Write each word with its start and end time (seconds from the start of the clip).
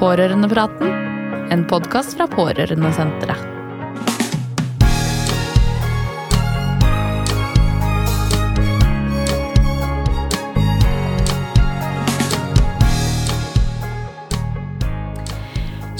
Pårørendepraten, 0.00 0.88
en 1.52 1.66
podkast 1.68 2.14
fra 2.16 2.24
Pårørendesenteret. 2.32 3.42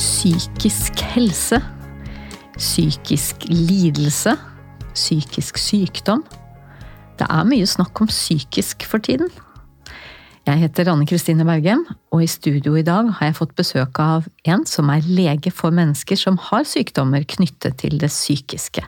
Psykisk 0.00 1.04
helse. 1.12 1.60
Psykisk 2.56 3.44
lidelse. 3.52 4.32
Psykisk 4.94 5.60
sykdom. 5.60 6.24
Det 7.20 7.28
er 7.28 7.44
mye 7.52 7.68
snakk 7.68 8.00
om 8.00 8.08
psykisk 8.08 8.88
for 8.88 9.04
tiden. 9.04 9.28
Jeg 10.50 10.64
heter 10.64 10.88
Anne 10.90 11.06
Kristine 11.06 11.44
Bergem, 11.46 11.84
og 12.10 12.24
i 12.24 12.26
studio 12.26 12.72
i 12.74 12.82
dag 12.82 13.06
har 13.20 13.28
jeg 13.28 13.36
fått 13.38 13.52
besøk 13.54 14.00
av 14.02 14.24
en 14.50 14.64
som 14.66 14.88
er 14.90 15.04
lege 15.06 15.52
for 15.54 15.70
mennesker 15.70 16.18
som 16.18 16.40
har 16.48 16.64
sykdommer 16.66 17.22
knyttet 17.22 17.76
til 17.84 18.00
det 18.02 18.08
psykiske. 18.10 18.82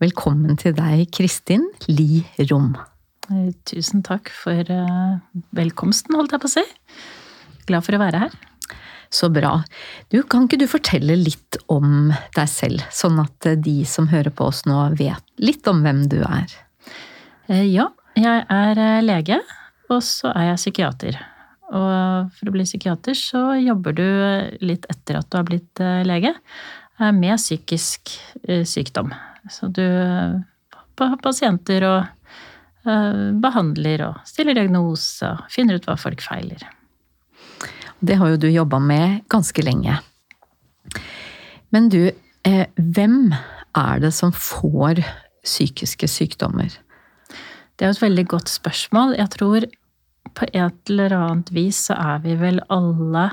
Velkommen 0.00 0.56
til 0.56 0.72
deg, 0.78 1.02
Kristin 1.12 1.66
Li 1.90 2.22
Rom. 2.48 2.70
Eh, 3.28 3.50
Tusen 3.68 4.00
takk 4.06 4.32
for 4.32 4.56
eh, 4.72 5.42
velkomsten, 5.60 6.16
holdt 6.16 6.32
jeg 6.32 6.44
på 6.46 6.48
å 6.48 6.54
si. 6.54 6.64
Glad 7.68 7.84
for 7.84 7.98
å 7.98 8.02
være 8.06 8.24
her. 8.24 8.40
Så 9.12 9.28
bra. 9.32 9.58
Du, 10.08 10.22
kan 10.24 10.48
ikke 10.48 10.62
du 10.62 10.66
fortelle 10.72 11.20
litt 11.20 11.60
om 11.68 12.14
deg 12.38 12.48
selv, 12.48 12.88
sånn 12.88 13.20
at 13.20 13.52
de 13.60 13.82
som 13.84 14.08
hører 14.08 14.32
på 14.32 14.48
oss 14.48 14.64
nå 14.64 14.86
vet 14.96 15.36
litt 15.36 15.68
om 15.68 15.84
hvem 15.84 16.06
du 16.08 16.22
er? 16.22 16.48
Eh, 17.52 17.66
Ja, 17.74 17.90
jeg 18.16 18.46
er 18.48 18.84
eh, 18.88 19.00
lege, 19.04 19.42
og 19.88 20.04
så 20.04 20.32
er 20.34 20.50
jeg 20.50 20.60
psykiater. 20.62 21.18
Og 21.68 22.30
for 22.38 22.48
å 22.48 22.54
bli 22.54 22.64
psykiater 22.64 23.16
så 23.16 23.42
jobber 23.60 23.96
du 23.96 24.06
litt 24.64 24.86
etter 24.88 25.18
at 25.18 25.28
du 25.28 25.36
har 25.36 25.48
blitt 25.48 25.82
eh, 25.84 26.04
lege, 26.08 26.32
eh, 27.00 27.12
med 27.12 27.36
psykisk 27.36 28.14
eh, 28.44 28.64
sykdom. 28.68 29.12
Så 29.52 29.68
du 29.72 29.84
har 29.84 31.20
pasienter 31.24 31.84
og 31.88 32.00
eh, 32.88 33.22
behandler 33.44 34.06
og 34.08 34.24
stiller 34.28 34.56
diagnose 34.56 35.28
og 35.28 35.52
finner 35.52 35.76
ut 35.76 35.88
hva 35.88 35.98
folk 36.00 36.24
feiler. 36.24 36.64
Det 38.00 38.16
har 38.16 38.32
jo 38.32 38.40
du 38.40 38.48
jobba 38.48 38.80
med 38.80 39.24
ganske 39.28 39.62
lenge. 39.64 39.98
Men 41.74 41.88
du, 41.92 42.06
hvem 42.78 43.16
er 43.76 43.98
det 44.00 44.12
som 44.16 44.30
får 44.32 45.02
psykiske 45.44 46.08
sykdommer? 46.08 46.70
Det 47.78 47.86
er 47.86 47.92
jo 47.92 47.96
et 48.00 48.06
veldig 48.08 48.24
godt 48.26 48.50
spørsmål. 48.50 49.14
Jeg 49.14 49.30
tror 49.36 49.66
på 50.34 50.46
et 50.50 50.90
eller 50.90 51.14
annet 51.14 51.50
vis 51.54 51.84
så 51.88 51.94
er 51.94 52.22
vi 52.24 52.34
vel 52.40 52.58
alle 52.74 53.28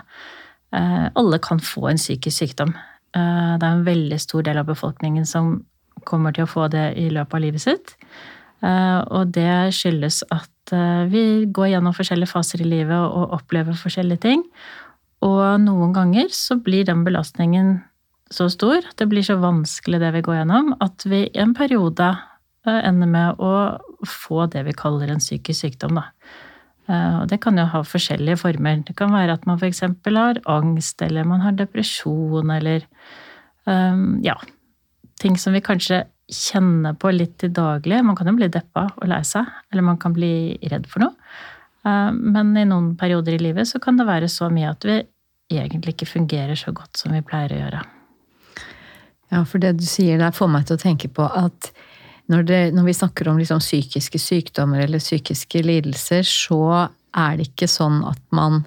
eh, 0.73 1.07
Alle 1.17 1.39
kan 1.41 1.59
få 1.59 1.89
en 1.89 2.01
psykisk 2.01 2.37
sykdom. 2.43 2.75
Eh, 3.15 3.53
det 3.57 3.65
er 3.65 3.71
en 3.73 3.87
veldig 3.87 4.19
stor 4.21 4.45
del 4.45 4.61
av 4.61 4.69
befolkningen 4.69 5.25
som 5.25 5.63
kommer 6.05 6.35
til 6.35 6.45
å 6.45 6.51
få 6.51 6.67
det 6.69 6.93
i 6.99 7.09
løpet 7.09 7.33
av 7.33 7.41
livet 7.41 7.63
sitt. 7.63 7.95
Eh, 8.61 9.01
og 9.09 9.33
det 9.33 9.73
skyldes 9.73 10.23
at 10.29 10.51
vi 11.11 11.45
går 11.53 11.67
gjennom 11.75 11.93
forskjellige 11.93 12.31
faser 12.31 12.63
i 12.63 12.65
livet 12.65 12.97
og 12.97 13.35
opplever 13.37 13.77
forskjellige 13.77 14.23
ting. 14.23 14.39
Og 15.21 15.59
noen 15.61 15.91
ganger 15.93 16.31
så 16.33 16.57
blir 16.57 16.87
den 16.87 17.03
belastningen 17.05 17.83
så 18.33 18.47
stor, 18.49 18.81
det 18.97 19.05
blir 19.11 19.21
så 19.21 19.35
vanskelig 19.37 19.99
det 20.01 20.09
vi 20.15 20.23
går 20.25 20.39
gjennom, 20.39 20.71
at 20.81 21.05
vi 21.05 21.27
i 21.27 21.41
en 21.43 21.53
periode 21.53 22.07
ender 22.65 23.11
med 23.13 23.37
å 23.37 23.51
få 24.09 24.45
det 24.51 24.65
vi 24.67 24.75
kaller 24.77 25.11
en 25.11 25.23
psykisk 25.23 25.65
sykdom. 25.65 25.99
Da. 25.99 26.09
Eh, 26.87 27.19
Og 27.21 27.29
det 27.29 27.41
kan 27.41 27.57
jo 27.57 27.65
ha 27.65 27.81
forskjellige 27.83 28.37
former. 28.41 28.83
Det 28.87 28.95
kan 28.95 29.13
være 29.13 29.33
at 29.33 29.45
man 29.45 29.57
f.eks. 29.59 29.81
har 29.81 30.41
angst, 30.45 31.01
eller 31.01 31.23
man 31.23 31.41
har 31.41 31.51
depresjon, 31.57 32.51
eller 32.51 32.85
um, 33.65 34.21
ja, 34.23 34.35
ting 35.19 35.37
som 35.37 35.53
vi 35.53 35.61
kanskje 35.61 36.05
kjenner 36.29 36.93
på 36.97 37.11
litt 37.13 37.37
til 37.41 37.53
daglig. 37.53 38.03
Man 38.03 38.15
kan 38.15 38.27
jo 38.27 38.35
bli 38.37 38.49
deppa 38.49 38.89
og 38.97 39.09
lei 39.09 39.21
seg, 39.23 39.45
eller 39.71 39.85
man 39.85 39.97
kan 39.97 40.13
bli 40.13 40.57
redd 40.71 40.87
for 40.89 41.05
noe. 41.05 41.13
Um, 41.85 42.31
Men 42.33 42.55
i 42.57 42.65
noen 42.65 42.95
perioder 42.97 43.37
i 43.37 43.41
livet 43.41 43.67
så 43.69 43.79
kan 43.79 43.97
det 43.97 44.07
være 44.07 44.29
så 44.29 44.49
mye 44.49 44.71
at 44.71 44.85
vi 44.85 45.03
egentlig 45.53 45.93
ikke 45.93 46.09
fungerer 46.09 46.57
så 46.57 46.73
godt 46.73 46.97
som 46.97 47.13
vi 47.13 47.21
pleier 47.21 47.53
å 47.53 47.59
gjøre. 47.59 47.83
Ja, 49.33 49.43
for 49.45 49.61
det 49.61 49.75
du 49.77 49.85
sier 49.85 50.17
der 50.21 50.33
får 50.33 50.49
meg 50.49 50.65
til 50.65 50.77
å 50.77 50.81
tenke 50.81 51.09
på 51.13 51.25
at 51.25 51.71
når, 52.31 52.45
det, 52.49 52.61
når 52.75 52.87
vi 52.87 52.97
snakker 52.97 53.29
om 53.29 53.39
liksom 53.39 53.61
psykiske 53.61 54.19
sykdommer 54.21 54.85
eller 54.85 55.03
psykiske 55.03 55.61
lidelser, 55.65 56.25
så 56.25 56.87
er 57.15 57.37
det 57.37 57.51
ikke 57.51 57.69
sånn 57.69 58.01
at 58.07 58.21
man 58.35 58.63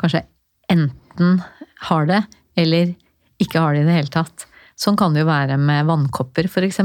kanskje 0.00 0.24
enten 0.70 1.40
har 1.88 2.06
det, 2.08 2.22
eller 2.60 2.94
ikke 3.40 3.62
har 3.62 3.74
det 3.74 3.84
i 3.84 3.88
det 3.88 3.96
hele 3.96 4.14
tatt. 4.14 4.46
Sånn 4.80 4.96
kan 4.96 5.12
det 5.12 5.24
jo 5.24 5.28
være 5.28 5.58
med 5.60 5.88
vannkopper, 5.90 6.46
f.eks. 6.48 6.80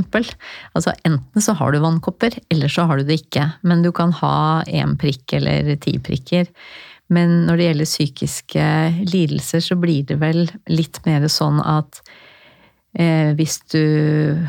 Altså, 0.76 0.92
enten 1.08 1.44
så 1.44 1.56
har 1.56 1.72
du 1.72 1.80
vannkopper, 1.84 2.36
eller 2.52 2.72
så 2.72 2.88
har 2.90 3.00
du 3.00 3.08
det 3.08 3.22
ikke. 3.22 3.46
Men 3.64 3.86
du 3.86 3.92
kan 3.96 4.12
ha 4.20 4.64
én 4.68 4.98
prikk 5.00 5.38
eller 5.38 5.70
ti 5.84 5.96
prikker. 6.04 6.50
Men 7.14 7.46
når 7.48 7.58
det 7.58 7.68
gjelder 7.70 7.90
psykiske 7.92 8.68
lidelser, 9.14 9.64
så 9.64 9.78
blir 9.80 10.08
det 10.10 10.20
vel 10.20 10.44
litt 10.72 11.00
mer 11.06 11.28
sånn 11.32 11.62
at 11.64 12.02
eh, 12.98 13.32
hvis 13.38 13.62
du 13.72 13.86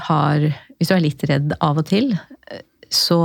har 0.08 0.48
Hvis 0.76 0.90
du 0.90 0.96
er 0.96 1.04
litt 1.04 1.24
redd 1.28 1.56
av 1.64 1.80
og 1.80 1.88
til, 1.88 2.12
eh, 2.50 2.64
så 2.92 3.20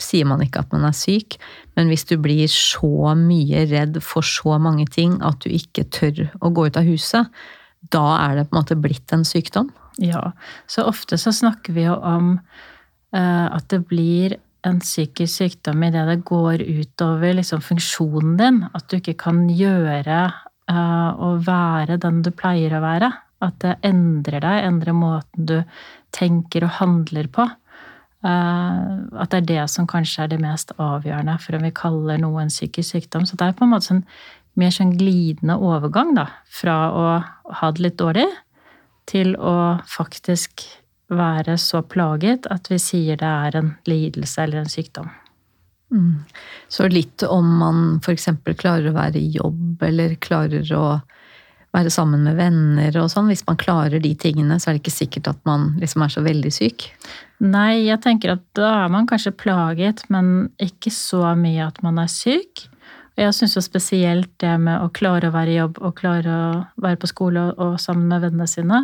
sier 0.00 0.26
man 0.26 0.42
ikke 0.42 0.64
at 0.64 0.72
man 0.74 0.86
er 0.88 0.96
syk, 0.96 1.36
men 1.78 1.90
hvis 1.90 2.06
du 2.08 2.16
blir 2.20 2.50
så 2.50 3.14
mye 3.18 3.64
redd 3.70 4.00
for 4.02 4.26
så 4.26 4.58
mange 4.62 4.86
ting 4.90 5.16
at 5.24 5.44
du 5.44 5.52
ikke 5.54 5.86
tør 5.94 6.26
å 6.42 6.50
gå 6.54 6.66
ut 6.68 6.78
av 6.80 6.88
huset, 6.88 7.30
da 7.92 8.04
er 8.24 8.38
det 8.38 8.48
på 8.48 8.56
en 8.56 8.62
måte 8.62 8.80
blitt 8.80 9.12
en 9.14 9.26
sykdom. 9.28 9.70
Ja, 10.02 10.32
så 10.66 10.86
ofte 10.90 11.18
så 11.20 11.32
snakker 11.34 11.76
vi 11.76 11.86
jo 11.86 11.94
om 11.94 12.34
uh, 13.14 13.46
at 13.54 13.68
det 13.70 13.84
blir 13.90 14.36
en 14.64 14.80
psykisk 14.80 15.42
sykdom 15.42 15.84
idet 15.86 16.06
det 16.08 16.22
går 16.26 16.64
utover 16.64 17.36
liksom, 17.36 17.62
funksjonen 17.62 18.38
din. 18.40 18.62
At 18.74 18.88
du 18.88 18.98
ikke 18.98 19.16
kan 19.26 19.44
gjøre 19.52 20.22
uh, 20.72 21.10
og 21.20 21.44
være 21.46 22.00
den 22.02 22.22
du 22.24 22.32
pleier 22.34 22.74
å 22.74 22.82
være. 22.84 23.12
At 23.44 23.60
det 23.62 23.76
endrer 23.84 24.40
deg, 24.40 24.64
endrer 24.70 24.96
måten 24.96 25.50
du 25.50 25.58
tenker 26.14 26.66
og 26.66 26.76
handler 26.78 27.28
på. 27.32 27.48
Eh, 28.24 28.86
at 29.20 29.34
det 29.34 29.42
er 29.42 29.50
det 29.50 29.66
som 29.72 29.88
kanskje 29.90 30.24
er 30.24 30.32
det 30.32 30.40
mest 30.42 30.72
avgjørende 30.78 31.36
for 31.42 31.58
om 31.58 31.66
vi 31.66 31.74
kaller 31.76 32.22
noe 32.22 32.44
en 32.44 32.52
psykisk 32.52 32.96
sykdom. 32.96 33.26
Så 33.28 33.36
det 33.40 33.50
er 33.50 33.58
på 33.58 33.66
en 33.66 33.74
måte 33.74 33.90
sånn 33.90 34.06
mer 34.60 34.70
sånn 34.70 34.94
glidende 34.94 35.56
overgang 35.58 36.14
da, 36.14 36.28
fra 36.46 36.76
å 36.94 37.04
ha 37.58 37.70
det 37.74 37.82
litt 37.82 37.98
dårlig 37.98 38.28
til 39.10 39.34
å 39.36 39.80
faktisk 39.90 40.62
være 41.14 41.58
så 41.60 41.82
plaget 41.84 42.46
at 42.50 42.70
vi 42.70 42.78
sier 42.80 43.18
det 43.20 43.28
er 43.28 43.58
en 43.58 43.74
lidelse 43.88 44.44
eller 44.44 44.62
en 44.62 44.70
sykdom. 44.70 45.10
Mm. 45.94 46.22
Så 46.68 46.88
litt 46.88 47.22
om 47.26 47.50
man 47.60 47.82
f.eks. 48.00 48.30
klarer 48.58 48.88
å 48.90 48.96
være 48.96 49.20
i 49.20 49.34
jobb, 49.34 49.82
eller 49.84 50.16
klarer 50.22 50.70
å 50.74 50.86
være 51.74 51.90
sammen 51.90 52.22
med 52.26 52.38
venner 52.38 52.94
og 53.00 53.10
sånn. 53.12 53.30
Hvis 53.32 53.44
man 53.48 53.58
klarer 53.60 54.02
de 54.02 54.12
tingene, 54.18 54.60
så 54.60 54.70
er 54.70 54.76
det 54.76 54.84
ikke 54.84 54.94
sikkert 54.94 55.32
at 55.32 55.40
man 55.48 55.72
liksom 55.82 56.04
er 56.06 56.12
så 56.14 56.22
veldig 56.24 56.52
syk. 56.54 56.86
Nei, 57.42 57.84
jeg 57.88 58.00
tenker 58.04 58.36
at 58.36 58.44
da 58.56 58.70
er 58.84 58.92
man 58.94 59.08
kanskje 59.10 59.34
plaget, 59.36 60.04
men 60.12 60.52
ikke 60.62 60.92
så 60.94 61.34
mye 61.38 61.66
at 61.66 61.82
man 61.84 61.98
er 62.02 62.10
syk. 62.12 62.68
Og 63.14 63.22
jeg 63.22 63.34
syns 63.36 63.56
jo 63.58 63.62
spesielt 63.62 64.30
det 64.42 64.54
med 64.62 64.82
å 64.82 64.90
klare 64.94 65.30
å 65.30 65.34
være 65.34 65.52
i 65.52 65.58
jobb 65.60 65.78
og 65.82 65.94
klare 65.98 66.34
å 66.34 66.48
være 66.82 66.98
på 67.02 67.10
skole 67.10 67.50
og, 67.52 67.76
sammen 67.82 68.08
med 68.10 68.24
vennene 68.26 68.48
sine, 68.50 68.80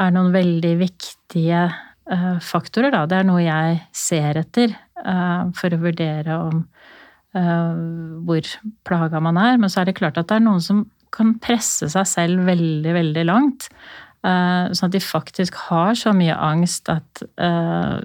er 0.00 0.14
noen 0.14 0.32
veldig 0.34 0.72
viktige 0.80 1.66
eh, 1.66 2.38
faktorer, 2.42 2.94
da. 2.94 3.04
Det 3.06 3.20
er 3.20 3.28
noe 3.28 3.42
jeg 3.44 3.82
ser 3.94 4.40
etter 4.40 4.72
eh, 4.72 5.42
for 5.58 5.76
å 5.76 5.82
vurdere 5.82 6.38
om 6.48 6.64
eh, 7.36 7.82
hvor 8.26 8.54
plaga 8.86 9.22
man 9.22 9.38
er. 9.38 9.60
Men 9.60 9.70
så 9.70 9.82
er 9.82 9.90
det 9.90 9.98
klart 10.00 10.18
at 10.18 10.30
det 10.30 10.40
er 10.40 10.46
noen 10.46 10.64
som 10.64 10.86
kan 11.14 11.34
presse 11.42 11.88
seg 11.92 12.06
selv 12.08 12.46
veldig, 12.48 12.92
veldig 12.96 13.24
langt. 13.28 13.68
eh, 14.24 14.70
Sånn 14.72 14.90
at 14.90 14.96
de 14.96 15.02
faktisk 15.02 15.56
har 15.68 15.94
så 15.98 16.12
mye 16.16 16.36
angst 16.36 16.90
at 16.92 17.22
eh, 17.40 17.98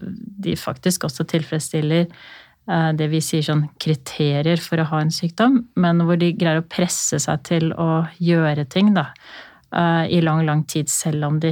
de 0.46 0.56
faktisk 0.60 1.08
også 1.08 1.28
tilfredsstiller 1.32 2.06
eh, 2.06 2.92
det 2.98 3.10
vi 3.12 3.22
sier 3.22 3.46
sånn 3.46 3.68
kriterier 3.82 4.62
for 4.62 4.82
å 4.82 4.88
ha 4.92 5.02
en 5.04 5.14
sykdom, 5.14 5.62
men 5.76 6.06
hvor 6.06 6.20
de 6.22 6.34
greier 6.34 6.64
å 6.64 6.70
presse 6.70 7.20
seg 7.22 7.44
til 7.48 7.74
å 7.74 8.06
gjøre 8.20 8.66
ting 8.66 8.96
da, 8.96 9.12
i 10.08 10.22
lang, 10.24 10.46
lang 10.48 10.62
tid, 10.72 10.88
selv 10.88 11.26
om 11.28 11.40
de 11.44 11.50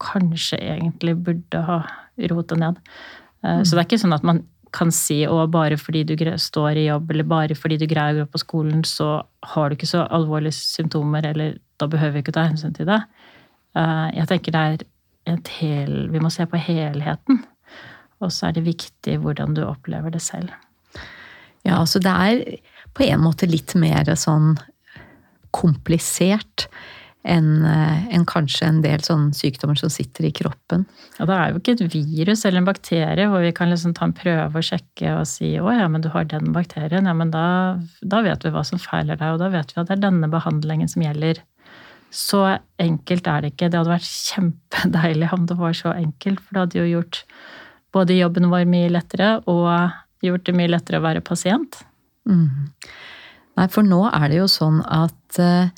kanskje 0.00 0.56
egentlig 0.56 1.12
burde 1.26 1.60
ha 1.66 1.82
rota 2.30 2.56
ned. 2.56 2.78
Så 3.42 3.74
det 3.74 3.82
er 3.82 3.84
ikke 3.84 3.98
sånn 4.00 4.16
at 4.16 4.24
man 4.24 4.40
kan 4.74 4.90
si 4.94 5.20
at 5.24 5.52
bare 5.54 5.78
fordi 5.78 6.02
du 6.04 6.16
står 6.18 6.80
i 6.80 6.88
jobb, 6.88 7.10
eller 7.10 7.28
bare 7.30 7.54
fordi 7.54 7.78
du 7.78 7.86
greier 7.86 8.18
å 8.18 8.24
gå 8.24 8.32
på 8.34 8.42
skolen, 8.42 8.82
så 8.84 9.22
har 9.54 9.70
du 9.70 9.76
ikke 9.76 9.90
så 9.90 10.04
alvorlige 10.10 10.56
symptomer, 10.58 11.26
eller 11.30 11.58
da 11.78 11.86
behøver 11.90 12.18
vi 12.18 12.24
ikke 12.24 12.34
ta 12.34 12.48
hensyn 12.48 12.74
til 12.74 12.88
det. 12.90 13.00
Eh, 13.78 14.10
Jeg 14.18 14.28
tenker 14.28 14.52
det 14.52 14.64
er 14.66 14.84
et 15.34 15.48
hel 15.60 16.10
Vi 16.12 16.20
må 16.20 16.30
se 16.30 16.44
på 16.46 16.60
helheten. 16.60 17.44
Og 18.20 18.32
så 18.32 18.48
er 18.48 18.56
det 18.56 18.66
viktig 18.66 19.18
hvordan 19.22 19.54
du 19.56 19.64
opplever 19.66 20.12
det 20.12 20.22
selv. 20.22 20.52
Ja, 21.64 21.80
så 21.84 21.98
det 21.98 22.12
er 22.12 22.42
på 22.94 23.06
en 23.06 23.22
måte 23.24 23.48
litt 23.48 23.74
mer 23.74 24.04
sånn 24.20 24.58
komplisert 25.54 26.68
enn 27.24 27.64
en 27.64 28.26
kanskje 28.28 28.66
en 28.68 28.82
del 28.84 29.00
sånne 29.04 29.32
sykdommer 29.36 29.78
som 29.80 29.88
sitter 29.92 30.26
i 30.28 30.32
kroppen. 30.36 30.84
Ja, 31.16 31.24
Det 31.24 31.36
er 31.38 31.52
jo 31.52 31.60
ikke 31.60 31.74
et 31.78 31.94
virus 31.94 32.44
eller 32.44 32.60
en 32.60 32.68
bakterie 32.68 33.28
hvor 33.32 33.40
vi 33.40 33.54
kan 33.56 33.72
liksom 33.72 33.94
ta 33.96 34.04
en 34.08 34.16
prøve 34.16 34.60
og 34.60 34.66
sjekke 34.66 35.14
og 35.16 35.24
si 35.30 35.54
å 35.56 35.72
ja, 35.72 35.88
men 35.88 36.04
du 36.04 36.10
har 36.12 36.28
den 36.28 36.52
bakterien. 36.52 37.08
Ja, 37.08 37.16
men 37.16 37.32
da, 37.32 37.46
da 38.04 38.20
vet 38.26 38.44
vi 38.44 38.52
hva 38.52 38.64
som 38.68 38.82
feiler 38.82 39.16
deg, 39.16 39.34
og 39.34 39.40
da 39.40 39.48
vet 39.54 39.72
vi 39.72 39.80
at 39.80 39.88
det 39.88 39.96
er 39.96 40.04
denne 40.04 40.28
behandlingen 40.32 40.90
som 40.92 41.06
gjelder. 41.06 41.40
Så 42.14 42.44
enkelt 42.78 43.26
er 43.26 43.42
det 43.42 43.54
ikke. 43.54 43.70
Det 43.72 43.80
hadde 43.80 43.94
vært 43.96 44.12
kjempedeilig 44.30 45.32
om 45.34 45.48
det 45.50 45.58
var 45.58 45.74
så 45.80 45.96
enkelt, 45.96 46.44
for 46.44 46.52
det 46.52 46.64
hadde 46.66 46.82
jo 46.82 46.92
gjort 46.92 47.24
både 47.94 48.18
jobben 48.18 48.50
vår 48.52 48.68
mye 48.68 48.92
lettere 48.92 49.38
og 49.50 50.24
gjort 50.24 50.46
det 50.46 50.54
mye 50.56 50.70
lettere 50.70 51.00
å 51.00 51.04
være 51.04 51.24
pasient. 51.24 51.80
Mm. 52.28 52.68
Nei, 53.58 53.66
for 53.70 53.86
nå 53.86 54.00
er 54.10 54.30
det 54.30 54.38
jo 54.40 54.46
sånn 54.50 54.80
at 54.82 55.40
uh, 55.42 55.70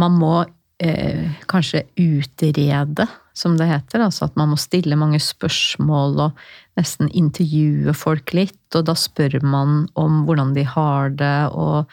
man 0.00 0.16
må 0.18 0.34
eh, 0.82 1.30
kanskje 1.50 1.84
utrede, 2.00 3.06
som 3.34 3.56
det 3.58 3.66
heter. 3.66 4.04
Altså 4.04 4.28
at 4.28 4.36
man 4.38 4.52
må 4.52 4.58
stille 4.60 4.98
mange 4.98 5.18
spørsmål 5.22 6.20
og 6.28 6.44
nesten 6.78 7.10
intervjue 7.10 7.94
folk 7.96 8.34
litt. 8.36 8.62
Og 8.74 8.86
da 8.88 8.94
spør 8.98 9.40
man 9.42 9.84
om 9.98 10.22
hvordan 10.28 10.54
de 10.56 10.66
har 10.68 11.14
det 11.18 11.36
og, 11.50 11.90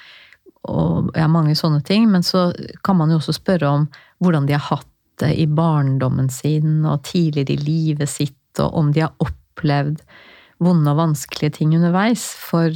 og 0.69 1.11
ja, 1.17 1.27
mange 1.31 1.55
sånne 1.57 1.81
ting. 1.85 2.09
Men 2.11 2.25
så 2.25 2.49
kan 2.85 2.99
man 3.01 3.13
jo 3.13 3.21
også 3.21 3.37
spørre 3.39 3.73
om 3.79 3.87
hvordan 4.21 4.49
de 4.49 4.57
har 4.57 4.67
hatt 4.69 4.87
det 5.21 5.33
i 5.37 5.47
barndommen 5.49 6.29
sin 6.33 6.85
og 6.87 7.03
tidligere 7.05 7.53
i 7.53 7.65
livet 7.65 8.09
sitt, 8.09 8.37
og 8.61 8.73
om 8.77 8.89
de 8.93 9.03
har 9.05 9.13
opplevd 9.21 10.01
vonde 10.61 10.93
og 10.93 10.97
vanskelige 10.97 11.57
ting 11.59 11.75
underveis. 11.77 12.23
For 12.37 12.69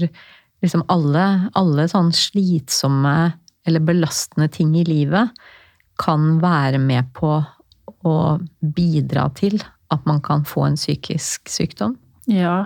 liksom 0.66 0.86
alle, 0.94 1.25
alle 1.57 1.88
sånn 1.89 2.12
slitsomme 2.16 3.36
eller 3.66 3.84
belastende 3.84 4.48
ting 4.52 4.76
i 4.78 4.86
livet 4.88 5.34
kan 6.02 6.38
være 6.42 6.80
med 6.82 7.12
på 7.16 7.38
å 8.06 8.18
bidra 8.76 9.30
til 9.38 9.58
at 9.94 10.06
man 10.10 10.22
kan 10.26 10.44
få 10.48 10.68
en 10.68 10.78
psykisk 10.80 11.50
sykdom? 11.52 11.96
Ja. 12.30 12.66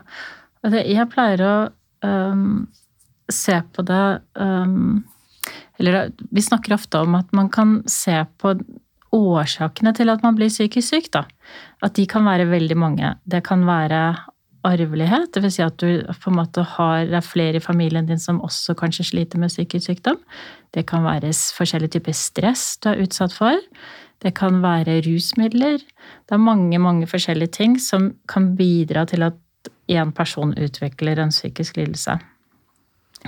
Jeg 0.63 1.07
pleier 1.13 1.43
å 1.45 1.55
um, 2.03 2.67
se 3.31 3.55
på 3.75 3.85
det 3.87 4.03
um, 4.35 5.03
Eller 5.79 6.11
vi 6.31 6.43
snakker 6.43 6.75
ofte 6.75 7.03
om 7.05 7.15
at 7.19 7.31
man 7.35 7.51
kan 7.53 7.79
se 7.87 8.17
på 8.41 8.55
årsakene 9.15 9.93
til 9.97 10.11
at 10.11 10.23
man 10.25 10.35
blir 10.37 10.51
psykisk 10.51 10.91
syk. 10.91 11.11
Da. 11.15 11.23
At 11.85 11.95
de 11.97 12.05
kan 12.09 12.27
være 12.27 12.49
veldig 12.49 12.77
mange. 12.77 13.15
Det 13.25 13.41
kan 13.47 13.63
være 13.67 14.01
arvelighet. 14.67 15.31
Dvs. 15.35 15.55
Si 15.55 15.63
at 15.63 15.77
du 15.81 16.03
på 16.23 16.31
en 16.31 16.39
måte 16.39 16.63
har, 16.75 17.05
det 17.09 17.17
er 17.19 17.25
flere 17.25 17.59
i 17.59 17.63
familien 17.63 18.07
din 18.09 18.21
som 18.21 18.41
også 18.45 18.75
kanskje 18.79 19.09
sliter 19.11 19.41
med 19.41 19.51
psykisk 19.53 19.91
sykdom. 19.91 20.19
Det 20.75 20.85
kan 20.89 21.05
være 21.05 21.31
forskjellige 21.33 21.97
typer 21.97 22.15
stress 22.17 22.77
du 22.83 22.91
er 22.91 23.03
utsatt 23.05 23.35
for. 23.35 23.59
Det 24.19 24.33
kan 24.35 24.61
være 24.63 24.99
rusmidler. 25.05 25.79
Det 25.79 26.35
er 26.35 26.43
mange, 26.43 26.79
mange 26.79 27.07
forskjellige 27.07 27.55
ting 27.55 27.77
som 27.81 28.13
kan 28.27 28.55
bidra 28.59 29.05
til 29.07 29.23
at 29.23 29.37
én 29.89 30.11
person 30.15 30.53
utvikler 30.57 31.19
en 31.19 31.31
psykisk 31.33 31.77
lidelse. 31.77 32.19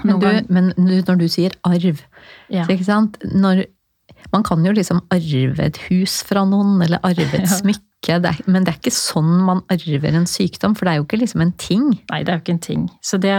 Men, 0.04 0.20
du, 0.20 0.28
men 0.50 0.72
når 0.78 1.20
du 1.20 1.28
sier 1.28 1.56
arv, 1.68 2.00
ja. 2.50 2.66
sant? 2.86 3.18
Når, 3.24 3.66
man 4.32 4.44
kan 4.44 4.64
jo 4.66 4.72
liksom 4.72 5.02
arve 5.12 5.66
et 5.66 5.80
hus 5.90 6.22
fra 6.28 6.46
noen, 6.48 6.80
eller 6.84 7.02
arve 7.04 7.28
et 7.40 7.50
smykke 7.60 7.91
ikke 8.02 8.18
det 8.24 8.32
er, 8.32 8.40
Men 8.50 8.66
det 8.66 8.74
er 8.74 8.80
ikke 8.80 8.94
sånn 8.96 9.30
man 9.46 9.62
arver 9.72 10.18
en 10.18 10.28
sykdom, 10.30 10.74
for 10.76 10.88
det 10.88 10.94
er 10.94 11.00
jo 11.00 11.06
ikke 11.06 11.22
liksom 11.22 11.44
en 11.46 11.54
ting. 11.62 11.88
Nei, 12.10 12.24
det 12.26 12.34
er 12.34 12.40
jo 12.40 12.44
ikke 12.44 12.56
en 12.56 12.66
ting. 12.66 12.88
Så 13.06 13.20
det, 13.22 13.36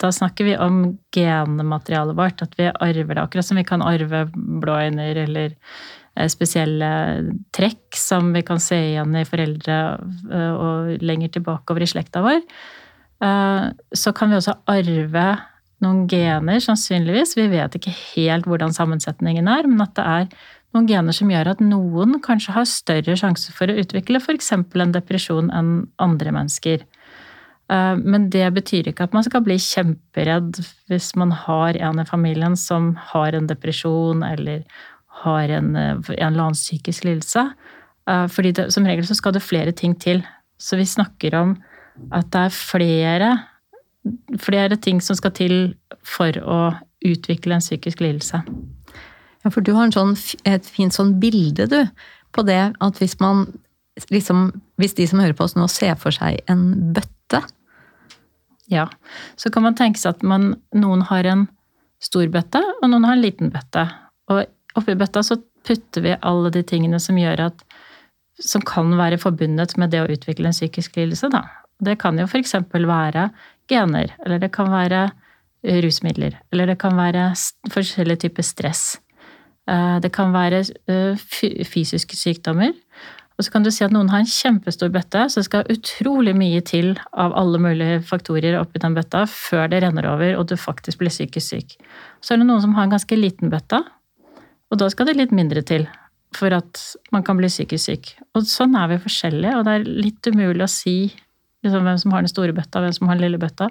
da 0.00 0.10
snakker 0.14 0.48
vi 0.48 0.56
om 0.56 0.82
genmaterialet 1.14 2.16
vårt, 2.16 2.42
at 2.42 2.56
vi 2.56 2.70
arver 2.72 3.14
det. 3.14 3.22
Akkurat 3.22 3.46
som 3.46 3.60
vi 3.60 3.66
kan 3.68 3.84
arve 3.84 4.24
blå 4.32 4.78
øyne 4.86 5.10
eller 5.12 5.52
eh, 5.52 6.28
spesielle 6.32 6.90
trekk 7.56 8.00
som 8.00 8.32
vi 8.32 8.44
kan 8.48 8.62
se 8.62 8.80
igjen 8.94 9.16
i 9.20 9.26
foreldre 9.28 9.78
eh, 10.32 10.52
og 10.54 11.04
lenger 11.04 11.36
tilbake 11.36 11.74
over 11.74 11.84
i 11.84 11.90
slekta 11.90 12.24
vår. 12.24 12.40
Eh, 13.20 13.66
så 13.92 14.14
kan 14.16 14.32
vi 14.32 14.40
også 14.40 14.56
arve 14.72 15.28
noen 15.84 16.06
gener, 16.08 16.60
sannsynligvis. 16.60 17.36
Vi 17.38 17.48
vet 17.52 17.76
ikke 17.76 17.92
helt 18.14 18.48
hvordan 18.48 18.72
sammensetningen 18.76 19.48
er, 19.48 19.68
men 19.68 19.84
at 19.84 19.94
det 19.96 20.06
er 20.06 20.48
noen 20.74 20.86
gener 20.86 21.16
som 21.16 21.30
gjør 21.30 21.52
at 21.52 21.62
noen 21.64 22.18
kanskje 22.22 22.54
har 22.54 22.68
større 22.68 23.16
sjanse 23.18 23.52
for 23.54 23.70
å 23.70 23.78
utvikle 23.82 24.20
f.eks. 24.22 24.52
en 24.54 24.94
depresjon 24.94 25.50
enn 25.54 25.72
andre 26.02 26.34
mennesker. 26.36 26.84
Eh, 27.70 27.96
men 27.98 28.28
det 28.30 28.46
betyr 28.54 28.90
ikke 28.90 29.08
at 29.08 29.16
man 29.16 29.26
skal 29.26 29.44
bli 29.46 29.58
kjemperedd 29.62 30.62
hvis 30.90 31.12
man 31.18 31.34
har 31.46 31.78
en 31.78 32.02
i 32.02 32.06
familien 32.08 32.56
som 32.58 32.92
har 33.12 33.36
en 33.36 33.50
depresjon 33.50 34.24
eller 34.26 34.64
har 35.24 35.52
en, 35.58 35.74
eh, 35.76 35.92
en 35.94 36.32
eller 36.32 36.46
annen 36.48 36.58
psykisk 36.58 37.06
lidelse. 37.08 37.50
Eh, 38.08 38.26
fordi 38.26 38.70
som 38.70 38.86
regel 38.86 39.06
så 39.06 39.18
skal 39.18 39.34
det 39.34 39.46
flere 39.46 39.72
ting 39.72 39.94
til. 39.94 40.22
Så 40.58 40.76
vi 40.76 40.86
snakker 40.86 41.34
om 41.34 41.56
at 42.12 42.30
det 42.30 42.46
er 42.46 42.54
flere, 42.54 43.30
flere 44.38 44.76
ting 44.76 45.00
som 45.00 45.16
skal 45.16 45.30
til 45.30 45.74
for 46.02 46.32
å 46.32 46.60
utvikle 47.04 47.54
en 47.54 47.64
psykisk 47.64 48.00
lidelse. 48.00 48.42
Ja, 49.44 49.50
for 49.50 49.64
du 49.64 49.72
har 49.76 49.90
sånn, 49.94 50.16
et 50.44 50.68
fint 50.68 50.94
sånn 50.94 51.14
bilde, 51.20 51.66
du, 51.70 51.80
på 52.34 52.44
det 52.46 52.60
at 52.78 53.00
hvis 53.00 53.18
man 53.22 53.48
liksom 54.10 54.52
Hvis 54.80 54.94
de 54.96 55.04
som 55.10 55.20
hører 55.20 55.34
på 55.36 55.44
oss 55.44 55.56
nå, 55.58 55.66
ser 55.68 55.96
for 56.00 56.14
seg 56.14 56.38
en 56.48 56.92
bøtte 56.94 57.42
Ja. 58.72 58.86
Så 59.36 59.50
kan 59.52 59.66
man 59.66 59.76
tenke 59.76 60.00
seg 60.00 60.14
at 60.14 60.22
man, 60.22 60.54
noen 60.72 61.02
har 61.10 61.26
en 61.28 61.48
stor 62.00 62.30
bøtte, 62.32 62.62
og 62.80 62.86
noen 62.88 63.04
har 63.04 63.18
en 63.18 63.20
liten 63.20 63.50
bøtte. 63.52 63.82
Og 64.32 64.46
oppi 64.78 64.94
bøtta 64.96 65.20
så 65.26 65.36
putter 65.66 66.06
vi 66.06 66.14
alle 66.16 66.52
de 66.54 66.62
tingene 66.64 67.00
som 67.02 67.18
gjør 67.18 67.42
at 67.50 67.64
som 68.40 68.62
kan 68.64 68.94
være 68.96 69.18
forbundet 69.20 69.76
med 69.76 69.92
det 69.92 70.00
å 70.00 70.08
utvikle 70.08 70.48
en 70.48 70.56
psykisk 70.56 70.96
lidelse. 70.96 71.28
Da. 71.32 71.44
Det 71.80 71.98
kan 72.00 72.18
jo 72.18 72.24
f.eks. 72.28 72.56
være 72.72 73.28
gener, 73.68 74.14
eller 74.24 74.40
det 74.40 74.52
kan 74.54 74.70
være 74.72 75.10
rusmidler, 75.84 76.38
eller 76.52 76.72
det 76.72 76.78
kan 76.80 76.96
være 76.96 77.30
forskjellige 77.72 78.24
typer 78.24 78.46
stress. 78.46 78.84
Eh, 79.68 79.96
det 80.00 80.12
kan 80.14 80.32
være 80.34 80.62
eh, 80.88 81.18
fysiske 81.68 82.16
sykdommer. 82.16 82.72
Og 83.40 83.46
så 83.46 83.54
kan 83.54 83.64
du 83.64 83.70
si 83.72 83.84
at 83.86 83.92
noen 83.94 84.10
har 84.12 84.20
en 84.20 84.28
kjempestor 84.28 84.90
bøtte, 84.92 85.22
så 85.32 85.40
det 85.40 85.46
skal 85.46 85.70
utrolig 85.72 86.34
mye 86.36 86.60
til 86.66 86.90
av 87.16 87.32
alle 87.40 87.56
mulige 87.62 88.02
faktorer 88.04 88.58
oppi 88.58 88.82
den 88.82 88.92
bøtta 88.96 89.22
før 89.32 89.70
det 89.72 89.80
renner 89.80 90.10
over 90.10 90.34
og 90.36 90.50
du 90.50 90.58
faktisk 90.60 91.00
blir 91.00 91.12
psykisk 91.12 91.54
syk. 91.54 91.78
Så 92.20 92.34
er 92.34 92.42
det 92.42 92.48
noen 92.50 92.60
som 92.60 92.76
har 92.76 92.84
en 92.84 92.92
ganske 92.92 93.16
liten 93.16 93.48
bøtte, 93.52 93.80
og 94.70 94.82
da 94.82 94.90
skal 94.92 95.08
det 95.08 95.16
litt 95.16 95.32
mindre 95.32 95.64
til 95.64 95.88
for 96.36 96.52
at 96.54 96.82
man 97.14 97.24
kan 97.26 97.40
bli 97.40 97.48
psykisk 97.48 97.88
syk. 97.88 98.12
Og 98.36 98.44
sånn 98.46 98.76
er 98.76 98.92
vi 98.92 99.00
forskjellige, 99.06 99.56
og 99.56 99.64
det 99.66 99.72
er 99.78 99.88
litt 99.88 100.30
umulig 100.30 100.66
å 100.66 100.70
si 100.70 100.96
liksom, 101.64 101.80
hvem 101.86 101.98
som 102.04 102.14
har 102.14 102.22
den 102.22 102.32
store 102.34 102.54
bøtta, 102.54 102.84
hvem 102.84 102.94
som 102.94 103.08
har 103.08 103.18
den 103.18 103.24
lille 103.24 103.40
bøtta. 103.40 103.70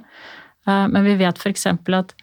Eh, 0.66 0.86
men 0.90 1.06
vi 1.06 1.16
vet 1.22 1.40
f.eks. 1.40 1.70
at 1.70 2.18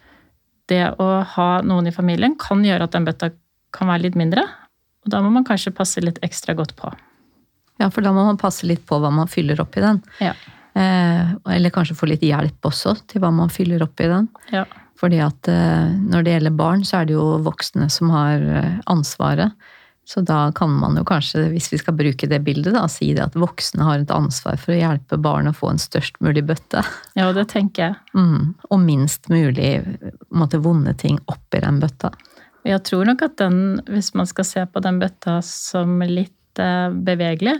det 0.67 0.83
å 0.99 1.09
ha 1.37 1.49
noen 1.63 1.87
i 1.87 1.95
familien 1.95 2.35
kan 2.39 2.59
gjøre 2.65 2.89
at 2.89 2.99
den 2.99 3.07
bøtta 3.07 3.31
kan 3.77 3.89
være 3.91 4.07
litt 4.07 4.17
mindre. 4.19 4.43
Og 5.05 5.13
da 5.13 5.21
må 5.23 5.31
man 5.31 5.45
kanskje 5.47 5.75
passe 5.75 6.03
litt 6.03 6.19
ekstra 6.25 6.55
godt 6.57 6.75
på. 6.79 6.91
Ja, 7.77 7.91
for 7.93 8.03
da 8.05 8.11
må 8.15 8.25
man 8.25 8.39
passe 8.41 8.67
litt 8.67 8.83
på 8.89 8.97
hva 8.99 9.11
man 9.13 9.29
fyller 9.29 9.61
oppi 9.61 9.83
den. 9.83 10.01
Ja. 10.23 10.33
Eh, 10.77 11.31
eller 11.55 11.73
kanskje 11.73 11.95
få 11.97 12.09
litt 12.09 12.25
hjelp 12.25 12.67
også 12.69 12.97
til 13.09 13.23
hva 13.23 13.31
man 13.33 13.53
fyller 13.53 13.85
oppi 13.85 14.09
den. 14.09 14.27
Ja. 14.53 14.65
Fordi 14.97 15.21
at 15.21 15.49
eh, 15.51 15.95
når 16.09 16.25
det 16.25 16.35
gjelder 16.35 16.59
barn, 16.59 16.85
så 16.85 17.01
er 17.01 17.09
det 17.09 17.17
jo 17.17 17.25
voksne 17.45 17.89
som 17.93 18.11
har 18.13 18.41
eh, 18.41 18.77
ansvaret. 18.89 19.53
Så 20.07 20.21
da 20.23 20.51
kan 20.55 20.71
man 20.71 20.95
jo 20.95 21.03
kanskje, 21.03 21.49
hvis 21.51 21.67
vi 21.73 21.77
skal 21.81 21.97
bruke 21.97 22.29
det 22.31 22.39
bildet, 22.45 22.71
da, 22.77 22.85
si 22.87 23.09
det 23.13 23.25
at 23.25 23.35
voksne 23.35 23.83
har 23.83 23.99
et 23.99 24.13
ansvar 24.15 24.55
for 24.61 24.71
å 24.71 24.77
hjelpe 24.79 25.19
barn 25.19 25.49
å 25.49 25.55
få 25.55 25.73
en 25.73 25.81
størst 25.81 26.21
mulig 26.23 26.45
bøtte. 26.47 26.83
Ja, 27.19 27.27
det 27.35 27.49
tenker 27.51 27.89
jeg. 27.89 27.97
Mm, 28.15 28.53
og 28.69 28.79
minst 28.85 29.27
mulig 29.27 29.73
måtte, 30.31 30.61
vonde 30.63 30.95
ting 30.95 31.19
oppi 31.27 31.59
den 31.59 31.81
bøtta. 31.83 32.13
Jeg 32.67 32.83
tror 32.87 33.07
nok 33.07 33.21
at 33.23 33.37
den, 33.39 33.79
hvis 33.87 34.11
man 34.17 34.27
skal 34.27 34.47
se 34.47 34.65
på 34.67 34.81
den 34.83 34.99
bøtta 34.99 35.39
som 35.45 36.01
litt 36.03 36.59
eh, 36.61 36.89
bevegelig, 36.91 37.55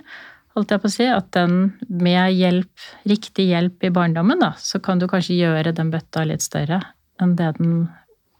holdt 0.58 0.74
jeg 0.74 0.84
på 0.84 0.90
å 0.90 0.94
si, 0.94 1.08
at 1.08 1.30
den 1.38 1.58
med 1.88 2.34
hjelp, 2.36 2.88
riktig 3.08 3.48
hjelp 3.52 3.88
i 3.88 3.94
barndommen, 3.94 4.42
da, 4.42 4.52
så 4.60 4.82
kan 4.84 5.00
du 5.00 5.08
kanskje 5.10 5.38
gjøre 5.38 5.76
den 5.78 5.94
bøtta 5.94 6.26
litt 6.28 6.44
større 6.46 6.82
enn 7.22 7.38
det 7.38 7.54
den 7.58 7.88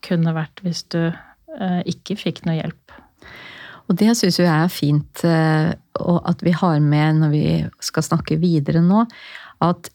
kunne 0.06 0.34
vært 0.36 0.60
hvis 0.66 0.84
du 0.94 1.02
eh, 1.08 1.82
ikke 1.90 2.18
fikk 2.20 2.44
noe 2.46 2.60
hjelp. 2.60 2.98
Og 3.88 3.96
det 4.02 4.12
syns 4.20 4.42
jeg 4.42 4.52
er 4.52 4.68
fint 4.68 5.22
og 5.24 6.18
at 6.28 6.42
vi 6.44 6.52
har 6.52 6.82
med 6.84 7.22
når 7.22 7.30
vi 7.32 7.44
skal 7.80 8.04
snakke 8.04 8.36
videre 8.42 8.82
nå. 8.84 9.06
At 9.64 9.88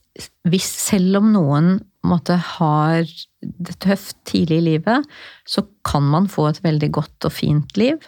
hvis 0.49 0.65
selv 0.89 1.21
om 1.21 1.29
noen 1.35 1.75
måte, 2.07 2.37
har 2.57 3.05
det 3.43 3.77
tøft 3.83 4.17
tidlig 4.29 4.59
i 4.61 4.67
livet, 4.73 5.07
så 5.49 5.65
kan 5.87 6.07
man 6.15 6.29
få 6.31 6.49
et 6.51 6.63
veldig 6.65 6.91
godt 6.95 7.29
og 7.29 7.35
fint 7.35 7.77
liv 7.79 7.99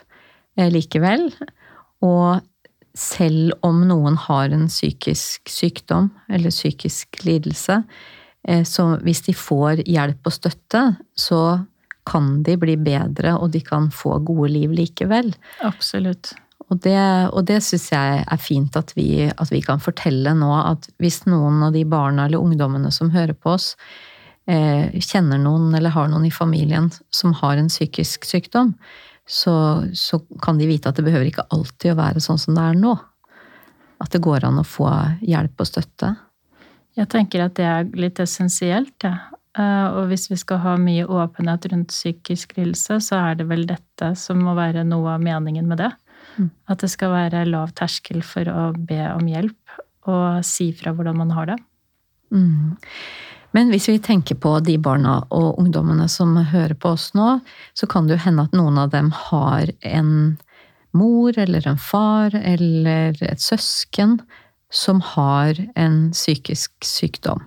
eh, 0.58 0.70
likevel. 0.72 1.28
Og 2.04 2.42
selv 2.94 3.54
om 3.66 3.82
noen 3.88 4.18
har 4.26 4.54
en 4.54 4.68
psykisk 4.70 5.50
sykdom 5.50 6.12
eller 6.30 6.54
psykisk 6.54 7.24
lidelse, 7.26 7.82
eh, 8.48 8.64
så 8.66 8.94
hvis 9.02 9.24
de 9.28 9.36
får 9.36 9.84
hjelp 9.86 10.30
og 10.30 10.36
støtte, 10.38 10.84
så 11.18 11.44
kan 12.04 12.42
de 12.44 12.58
bli 12.60 12.76
bedre, 12.76 13.38
og 13.40 13.54
de 13.54 13.62
kan 13.64 13.88
få 13.94 14.18
gode 14.26 14.50
liv 14.52 14.74
likevel. 14.76 15.32
Absolutt. 15.64 16.34
Og 16.74 16.80
det, 16.82 16.98
og 17.30 17.44
det 17.46 17.60
syns 17.62 17.86
jeg 17.92 18.22
er 18.26 18.40
fint 18.42 18.74
at 18.74 18.90
vi, 18.96 19.28
at 19.30 19.52
vi, 19.52 19.60
kan 19.62 19.82
fortelle 19.82 20.32
nå, 20.34 20.50
at 20.58 20.88
hvis 20.98 21.20
noen 21.28 21.62
av 21.62 21.76
de 21.76 21.84
barna 21.86 22.26
eller 22.26 22.42
ungdommene 22.42 22.90
som 22.94 23.12
hører 23.14 23.36
på 23.38 23.52
oss, 23.54 23.74
eh, 24.50 24.90
kjenner 24.98 25.38
noen 25.38 25.70
eller 25.70 25.94
har 25.94 26.10
noen 26.10 26.26
i 26.26 26.34
familien 26.34 26.90
som 27.14 27.36
har 27.38 27.60
en 27.60 27.70
psykisk 27.70 28.26
sykdom, 28.26 28.74
så, 29.24 29.54
så, 29.94 30.18
kan 30.42 30.58
de 30.58 30.66
vite 30.68 30.90
at 30.90 30.98
det 30.98 31.06
behøver 31.06 31.30
ikke 31.30 31.46
alltid 31.54 31.94
å 31.94 32.00
være 32.02 32.22
sånn 32.24 32.42
som 32.42 32.58
det 32.58 32.66
er 32.66 32.82
nå. 32.82 32.96
At 34.02 34.10
det 34.12 34.24
går 34.26 34.44
an 34.44 34.58
å 34.60 34.66
få 34.66 34.90
hjelp 35.22 35.62
og 35.62 35.70
støtte. 35.70 36.10
Jeg 36.98 37.10
tenker 37.14 37.46
at 37.46 37.54
det 37.56 37.70
er 37.70 37.86
litt 37.94 38.18
essensielt, 38.22 38.96
ja. 39.06 39.30
Eh, 39.54 39.86
og 39.94 40.10
hvis 40.10 40.26
vi 40.32 40.36
skal 40.40 40.58
ha 40.64 40.74
mye 40.82 41.06
åpenhet 41.06 41.70
rundt 41.70 41.94
psykisk 41.94 42.56
lidelse, 42.58 42.98
så 43.06 43.20
er 43.30 43.38
det 43.38 43.46
vel 43.46 43.62
dette 43.70 44.10
som 44.18 44.42
må 44.42 44.56
være 44.58 44.82
noe 44.88 45.14
av 45.14 45.22
meningen 45.22 45.70
med 45.70 45.78
det. 45.84 45.92
Mm. 46.36 46.50
At 46.70 46.82
det 46.82 46.90
skal 46.92 47.12
være 47.14 47.44
lav 47.48 47.74
terskel 47.78 48.22
for 48.26 48.48
å 48.50 48.70
be 48.76 49.00
om 49.12 49.28
hjelp 49.30 49.78
og 50.10 50.44
si 50.46 50.70
fra 50.76 50.92
hvordan 50.94 51.16
man 51.22 51.32
har 51.36 51.52
det. 51.52 51.58
Mm. 52.34 52.76
Men 53.54 53.70
hvis 53.70 53.86
vi 53.86 54.00
tenker 54.02 54.38
på 54.42 54.56
de 54.66 54.74
barna 54.82 55.20
og 55.34 55.60
ungdommene 55.62 56.08
som 56.10 56.34
hører 56.36 56.74
på 56.74 56.96
oss 56.96 57.12
nå, 57.14 57.38
så 57.78 57.86
kan 57.90 58.08
det 58.08 58.16
jo 58.16 58.24
hende 58.24 58.48
at 58.48 58.56
noen 58.56 58.80
av 58.82 58.90
dem 58.90 59.12
har 59.14 59.70
en 59.86 60.10
mor 60.94 61.38
eller 61.38 61.66
en 61.70 61.78
far 61.78 62.34
eller 62.34 63.18
et 63.22 63.42
søsken 63.42 64.18
som 64.74 65.00
har 65.14 65.58
en 65.78 66.08
psykisk 66.14 66.72
sykdom. 66.86 67.44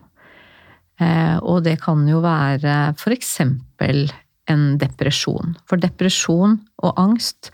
Eh, 1.04 1.38
og 1.44 1.66
det 1.68 1.78
kan 1.84 2.08
jo 2.08 2.22
være 2.24 2.78
f.eks. 2.96 3.34
en 3.44 4.64
depresjon. 4.80 5.58
For 5.68 5.82
depresjon 5.82 6.58
og 6.80 7.02
angst 7.04 7.52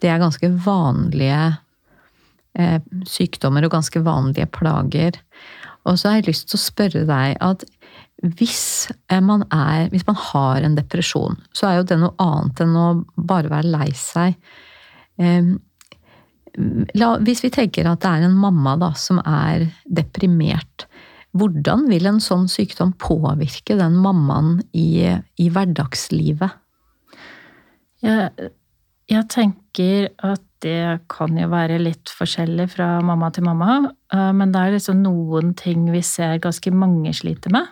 det 0.00 0.10
er 0.10 0.22
ganske 0.22 0.50
vanlige 0.64 1.40
eh, 2.58 2.78
sykdommer 3.08 3.66
og 3.66 3.74
ganske 3.74 4.02
vanlige 4.04 4.48
plager. 4.52 5.18
Og 5.88 5.98
så 5.98 6.10
har 6.10 6.20
jeg 6.20 6.30
lyst 6.30 6.50
til 6.50 6.58
å 6.58 6.64
spørre 6.64 7.04
deg 7.08 7.36
at 7.44 7.64
hvis 8.20 8.90
man, 9.24 9.46
er, 9.48 9.88
hvis 9.92 10.04
man 10.04 10.18
har 10.18 10.64
en 10.64 10.76
depresjon, 10.76 11.38
så 11.56 11.70
er 11.70 11.78
jo 11.78 11.86
det 11.88 11.96
noe 12.02 12.12
annet 12.20 12.60
enn 12.60 12.76
å 12.76 12.88
bare 13.16 13.48
være 13.52 13.72
lei 13.72 13.88
seg. 13.96 14.36
Eh, 15.20 15.54
la, 17.00 17.14
hvis 17.24 17.44
vi 17.46 17.52
tenker 17.54 17.88
at 17.88 18.02
det 18.04 18.12
er 18.12 18.28
en 18.28 18.36
mamma 18.36 18.76
da, 18.80 18.92
som 18.98 19.22
er 19.24 19.70
deprimert, 19.88 20.84
hvordan 21.32 21.86
vil 21.88 22.08
en 22.10 22.20
sånn 22.22 22.48
sykdom 22.50 22.92
påvirke 23.00 23.76
den 23.78 23.96
mammaen 24.02 24.58
i, 24.76 25.06
i 25.38 25.50
hverdagslivet? 25.54 26.58
Jeg, 28.04 28.50
jeg 29.10 29.26
tenker 29.32 30.08
at 30.22 30.42
det 30.60 31.06
kan 31.10 31.36
jo 31.38 31.48
være 31.50 31.78
litt 31.80 32.10
forskjellig 32.12 32.66
fra 32.74 32.98
mamma 33.04 33.30
til 33.32 33.46
mamma, 33.46 33.92
eh, 34.12 34.30
men 34.36 34.52
det 34.52 34.60
er 34.60 34.76
liksom 34.76 35.00
noen 35.02 35.54
ting 35.58 35.86
vi 35.92 36.02
ser 36.04 36.40
ganske 36.42 36.72
mange 36.74 37.12
sliter 37.16 37.52
med. 37.54 37.70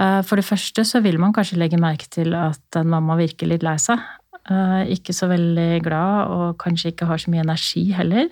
Eh, 0.00 0.20
for 0.26 0.36
det 0.36 0.46
første 0.46 0.84
så 0.84 1.00
vil 1.04 1.18
man 1.22 1.32
kanskje 1.34 1.58
legge 1.60 1.80
merke 1.80 2.10
til 2.12 2.36
at 2.36 2.80
en 2.80 2.92
mamma 2.92 3.16
virker 3.20 3.48
litt 3.50 3.64
lei 3.64 3.76
seg. 3.80 4.02
Eh, 4.44 4.92
ikke 4.98 5.16
så 5.16 5.30
veldig 5.30 5.82
glad, 5.86 6.32
og 6.34 6.58
kanskje 6.60 6.92
ikke 6.92 7.08
har 7.08 7.22
så 7.22 7.32
mye 7.32 7.44
energi 7.46 7.86
heller. 7.96 8.28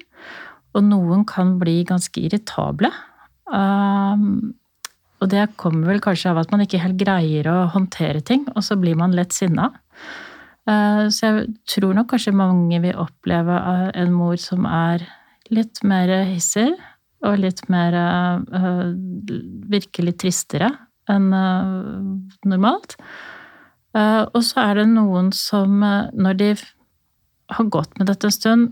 Og 0.76 0.84
noen 0.84 1.24
kan 1.28 1.56
bli 1.60 1.82
ganske 1.88 2.20
irritable. 2.20 2.92
Og 5.22 5.28
det 5.30 5.42
kommer 5.60 5.92
vel 5.92 6.00
kanskje 6.02 6.30
av 6.32 6.40
at 6.40 6.52
man 6.52 6.64
ikke 6.64 6.80
helt 6.80 6.96
greier 7.00 7.46
å 7.50 7.56
håndtere 7.74 8.22
ting, 8.24 8.46
og 8.56 8.64
så 8.64 8.78
blir 8.80 8.96
man 8.98 9.12
lett 9.14 9.36
sinna. 9.36 9.68
Eh, 10.70 11.08
så 11.10 11.26
jeg 11.26 11.52
tror 11.66 11.96
nok 11.96 12.12
kanskje 12.12 12.34
mange 12.36 12.78
vil 12.84 12.98
oppleve 13.00 13.56
eh, 13.56 13.88
en 14.02 14.14
mor 14.14 14.38
som 14.40 14.66
er 14.68 15.04
litt 15.52 15.82
mer 15.86 16.12
hissig, 16.28 16.70
og 17.22 17.38
litt 17.38 17.62
mer 17.70 17.94
eh, 17.94 18.78
Virker 19.72 20.10
tristere 20.18 20.72
enn 21.10 21.32
normalt. 22.46 22.94
Og 23.92 24.38
så 24.46 24.62
er 24.62 24.78
det 24.78 24.84
noen 24.92 25.30
som, 25.34 25.82
når 25.82 26.36
de 26.38 26.50
har 27.56 27.70
gått 27.74 27.98
med 27.98 28.08
dette 28.08 28.28
en 28.28 28.34
stund, 28.34 28.68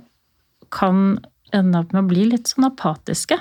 kan 0.72 1.18
ende 1.56 1.80
opp 1.82 1.90
med 1.92 2.04
å 2.04 2.10
bli 2.12 2.28
litt 2.30 2.52
sånn 2.52 2.68
apatiske. 2.68 3.36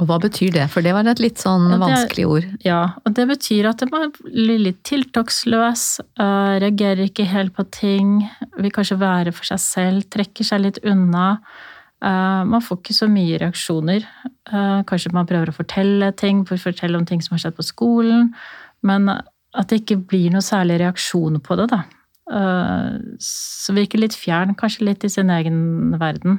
Og 0.00 0.08
hva 0.08 0.16
betyr 0.22 0.54
det? 0.54 0.64
For 0.72 0.84
det 0.84 0.94
var 0.96 1.08
et 1.10 1.20
litt 1.20 1.42
sånn 1.42 1.66
ja, 1.68 1.76
vanskelig 1.80 2.24
ord. 2.24 2.46
Ja, 2.64 2.80
og 3.04 3.12
det 3.16 3.26
betyr 3.28 3.68
at 3.68 3.82
man 3.92 4.14
blir 4.22 4.62
litt 4.62 4.80
tiltaksløs, 4.88 5.84
uh, 6.20 6.56
reagerer 6.62 7.04
ikke 7.10 7.26
helt 7.28 7.52
på 7.58 7.66
ting, 7.74 8.22
vil 8.56 8.72
kanskje 8.72 8.96
være 9.02 9.34
for 9.36 9.50
seg 9.50 9.60
selv, 9.60 10.06
trekker 10.12 10.48
seg 10.48 10.64
litt 10.64 10.80
unna. 10.88 11.34
Uh, 12.02 12.40
man 12.48 12.64
får 12.64 12.80
ikke 12.80 12.96
så 12.96 13.08
mye 13.12 13.40
reaksjoner. 13.42 14.06
Uh, 14.48 14.80
kanskje 14.88 15.12
man 15.12 15.28
prøver 15.28 15.52
å 15.52 15.58
fortelle 15.58 16.08
ting, 16.16 16.40
for 16.48 16.56
å 16.56 16.64
fortelle 16.70 16.96
om 16.96 17.04
ting 17.08 17.20
som 17.24 17.36
har 17.36 17.44
skjedd 17.44 17.58
på 17.60 17.68
skolen, 17.68 18.30
men 18.88 19.12
at 19.12 19.68
det 19.68 19.82
ikke 19.82 20.00
blir 20.08 20.32
noe 20.32 20.44
særlig 20.44 20.80
reaksjon 20.80 21.36
på 21.44 21.58
det, 21.60 21.68
da. 21.74 21.84
Så 23.20 23.74
virker 23.76 24.00
litt 24.00 24.14
fjern, 24.16 24.54
kanskje 24.56 24.86
litt 24.88 25.04
i 25.04 25.10
sin 25.12 25.28
egen 25.34 25.92
verden. 26.00 26.38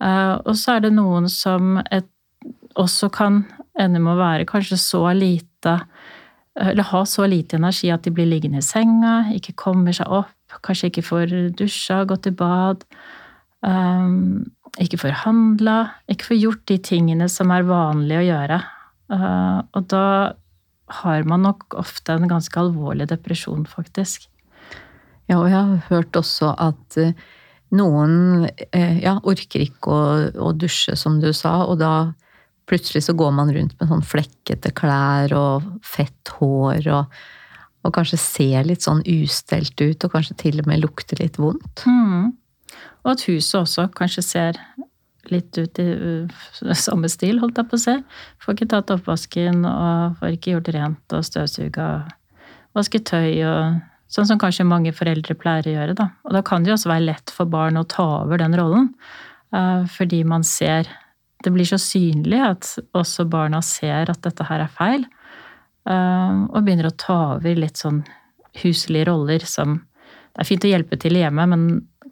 Og 0.00 0.54
så 0.56 0.78
er 0.78 0.86
det 0.86 0.94
noen 0.96 1.28
som 1.28 1.76
et 1.92 2.08
også 2.80 3.10
kan 3.12 3.42
ende 3.80 4.00
med 4.02 4.14
å 4.14 4.20
være 4.20 4.48
kanskje 4.48 4.78
så 4.80 5.04
lite 5.16 5.80
Eller 6.52 6.84
ha 6.84 7.00
så 7.08 7.24
lite 7.24 7.56
energi 7.56 7.88
at 7.88 8.04
de 8.04 8.10
blir 8.12 8.26
liggende 8.28 8.60
i 8.60 8.64
senga, 8.64 9.30
ikke 9.32 9.54
kommer 9.56 9.94
seg 9.96 10.10
opp, 10.12 10.58
kanskje 10.60 10.90
ikke 10.90 11.04
får 11.06 11.30
dusja, 11.56 12.02
gått 12.04 12.28
i 12.28 12.32
bad. 12.36 12.82
Um, 13.64 14.50
ikke 14.76 14.98
får 15.00 15.22
handla, 15.22 15.94
ikke 16.12 16.28
får 16.28 16.40
gjort 16.42 16.62
de 16.68 16.76
tingene 16.84 17.28
som 17.32 17.48
er 17.56 17.64
vanlige 17.64 18.20
å 18.20 18.26
gjøre. 18.26 18.60
Uh, 19.12 19.58
og 19.76 19.88
da 19.92 20.04
har 21.00 21.28
man 21.28 21.44
nok 21.46 21.76
ofte 21.80 22.16
en 22.16 22.28
ganske 22.28 22.58
alvorlig 22.60 23.08
depresjon, 23.10 23.64
faktisk. 23.68 24.28
Ja, 25.30 25.38
og 25.38 25.48
jeg 25.48 25.56
har 25.56 25.86
hørt 25.88 26.16
også 26.18 26.52
at 26.60 26.98
uh, 27.00 27.12
noen 27.72 28.48
uh, 28.48 28.96
ja, 29.00 29.18
orker 29.22 29.64
ikke 29.64 29.92
å, 29.92 30.02
å, 30.36 30.52
dusje, 30.56 30.96
som 30.98 31.20
du 31.22 31.30
sa, 31.36 31.62
og 31.64 31.78
da 31.80 31.92
Plutselig 32.70 33.04
så 33.06 33.14
går 33.18 33.32
man 33.34 33.50
rundt 33.54 33.74
med 33.80 33.90
sånn 33.90 34.04
flekkete 34.06 34.70
klær 34.76 35.34
og 35.36 35.66
fett 35.86 36.34
hår 36.38 36.86
og, 36.94 37.18
og 37.82 37.94
kanskje 37.96 38.20
ser 38.20 38.68
litt 38.68 38.84
sånn 38.86 39.02
ustelt 39.08 39.74
ut, 39.82 40.06
og 40.06 40.14
kanskje 40.14 40.38
til 40.44 40.62
og 40.62 40.70
med 40.70 40.82
lukter 40.84 41.18
litt 41.18 41.40
vondt. 41.42 41.84
Mm. 41.88 42.32
Og 43.02 43.14
at 43.14 43.24
huset 43.26 43.58
også 43.64 43.88
kanskje 43.98 44.24
ser 44.24 44.60
litt 45.30 45.54
ut 45.58 45.78
i 45.82 45.86
uh, 45.94 46.74
samme 46.86 47.10
stil, 47.10 47.40
holdt 47.42 47.58
jeg 47.58 47.70
på 47.70 47.78
å 47.78 47.84
si. 47.84 47.96
Får 48.42 48.56
ikke 48.56 48.70
tatt 48.74 48.92
oppvasken 48.94 49.64
og 49.68 50.18
får 50.20 50.36
ikke 50.36 50.56
gjort 50.56 50.72
rent 50.76 51.16
og 51.18 51.26
støvsuga. 51.26 51.88
Vaske 52.78 53.02
tøy 53.04 53.42
og 53.46 53.88
Sånn 54.12 54.26
som 54.28 54.36
kanskje 54.36 54.66
mange 54.68 54.90
foreldre 54.92 55.32
pleier 55.40 55.64
å 55.64 55.72
gjøre. 55.72 55.92
Da. 55.96 56.10
Og 56.28 56.34
da 56.36 56.42
kan 56.44 56.60
det 56.60 56.68
jo 56.68 56.74
også 56.76 56.90
være 56.90 57.06
lett 57.06 57.32
for 57.32 57.48
barn 57.48 57.80
å 57.80 57.86
ta 57.88 58.04
over 58.18 58.42
den 58.42 58.52
rollen. 58.58 58.90
Uh, 59.56 59.88
fordi 59.88 60.18
man 60.28 60.44
ser 60.44 60.90
det 61.44 61.52
blir 61.54 61.68
så 61.68 61.78
synlig 61.80 62.40
at 62.44 62.68
også 62.96 63.26
barna 63.30 63.62
ser 63.64 64.10
at 64.10 64.22
dette 64.24 64.46
her 64.48 64.64
er 64.64 64.72
feil. 64.72 65.06
Eh, 65.88 66.36
og 66.48 66.62
begynner 66.62 66.90
å 66.90 66.98
ta 66.98 67.18
over 67.36 67.58
litt 67.58 67.80
sånn 67.80 68.04
huslige 68.62 69.08
roller 69.10 69.42
som 69.48 69.80
Det 70.32 70.40
er 70.40 70.48
fint 70.48 70.64
å 70.64 70.68
hjelpe 70.70 70.96
til 70.96 71.16
hjemme, 71.18 71.44
men 71.44 71.64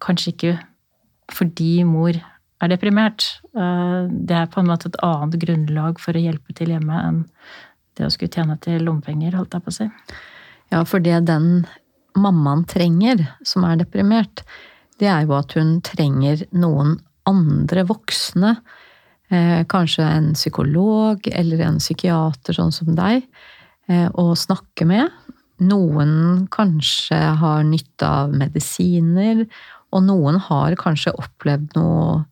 kanskje 0.04 0.32
ikke 0.34 0.50
fordi 1.32 1.86
mor 1.88 2.18
er 2.60 2.68
deprimert. 2.68 3.24
Eh, 3.56 4.10
det 4.10 4.36
er 4.36 4.50
på 4.52 4.60
en 4.60 4.68
måte 4.68 4.90
et 4.90 4.98
annet 5.06 5.38
grunnlag 5.40 6.00
for 6.02 6.12
å 6.12 6.20
hjelpe 6.20 6.52
til 6.52 6.74
hjemme 6.74 6.98
enn 7.00 7.22
det 7.96 8.04
å 8.04 8.12
skulle 8.12 8.34
tjene 8.34 8.58
til 8.60 8.84
lommepenger, 8.84 9.38
holdt 9.38 9.56
jeg 9.56 9.64
på 9.64 9.72
å 9.72 9.76
si. 9.78 9.88
Ja, 10.68 10.82
for 10.84 11.00
det 11.00 11.22
den 11.30 11.64
mammaen 12.12 12.66
trenger, 12.68 13.24
som 13.46 13.64
er 13.64 13.80
deprimert, 13.80 14.44
det 15.00 15.08
er 15.08 15.24
jo 15.24 15.38
at 15.38 15.56
hun 15.56 15.78
trenger 15.86 16.44
noen 16.52 16.98
andre 17.28 17.86
voksne 17.88 18.58
kanskje 19.70 20.02
en 20.02 20.32
psykolog 20.34 21.26
eller 21.30 21.60
en 21.62 21.78
psykiater 21.78 22.56
sånn 22.56 22.72
som 22.74 22.94
deg, 22.98 23.22
eh, 23.88 24.08
å 24.10 24.32
snakke 24.34 24.86
med. 24.88 25.10
Noen 25.60 26.48
kanskje 26.50 27.18
har 27.38 27.62
nytte 27.68 28.08
av 28.08 28.32
medisiner, 28.34 29.44
og 29.92 30.02
noen 30.06 30.38
har 30.40 30.74
kanskje 30.80 31.14
opplevd 31.18 31.76
noe 31.76 32.24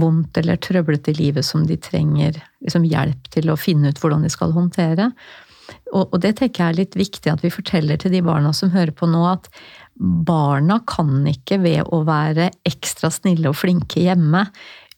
vondt 0.00 0.40
eller 0.40 0.58
trøblete 0.58 1.12
i 1.12 1.18
livet 1.20 1.46
som 1.46 1.66
de 1.68 1.76
trenger 1.78 2.40
liksom 2.64 2.86
hjelp 2.88 3.28
til 3.30 3.52
å 3.52 3.58
finne 3.60 3.92
ut 3.92 4.00
hvordan 4.02 4.24
de 4.26 4.32
skal 4.32 4.54
håndtere. 4.56 5.12
Og, 5.94 6.08
og 6.10 6.18
det 6.24 6.34
tenker 6.40 6.64
jeg 6.64 6.72
er 6.72 6.80
litt 6.80 6.96
viktig 6.98 7.30
at 7.30 7.44
vi 7.44 7.52
forteller 7.52 8.00
til 8.00 8.12
de 8.12 8.22
barna 8.24 8.50
som 8.56 8.72
hører 8.74 8.92
på 8.96 9.06
nå, 9.08 9.22
at 9.28 9.46
barna 9.94 10.80
kan 10.90 11.22
ikke 11.30 11.60
ved 11.62 11.92
å 11.94 12.02
være 12.08 12.50
ekstra 12.66 13.12
snille 13.14 13.52
og 13.52 13.60
flinke 13.60 14.02
hjemme 14.02 14.48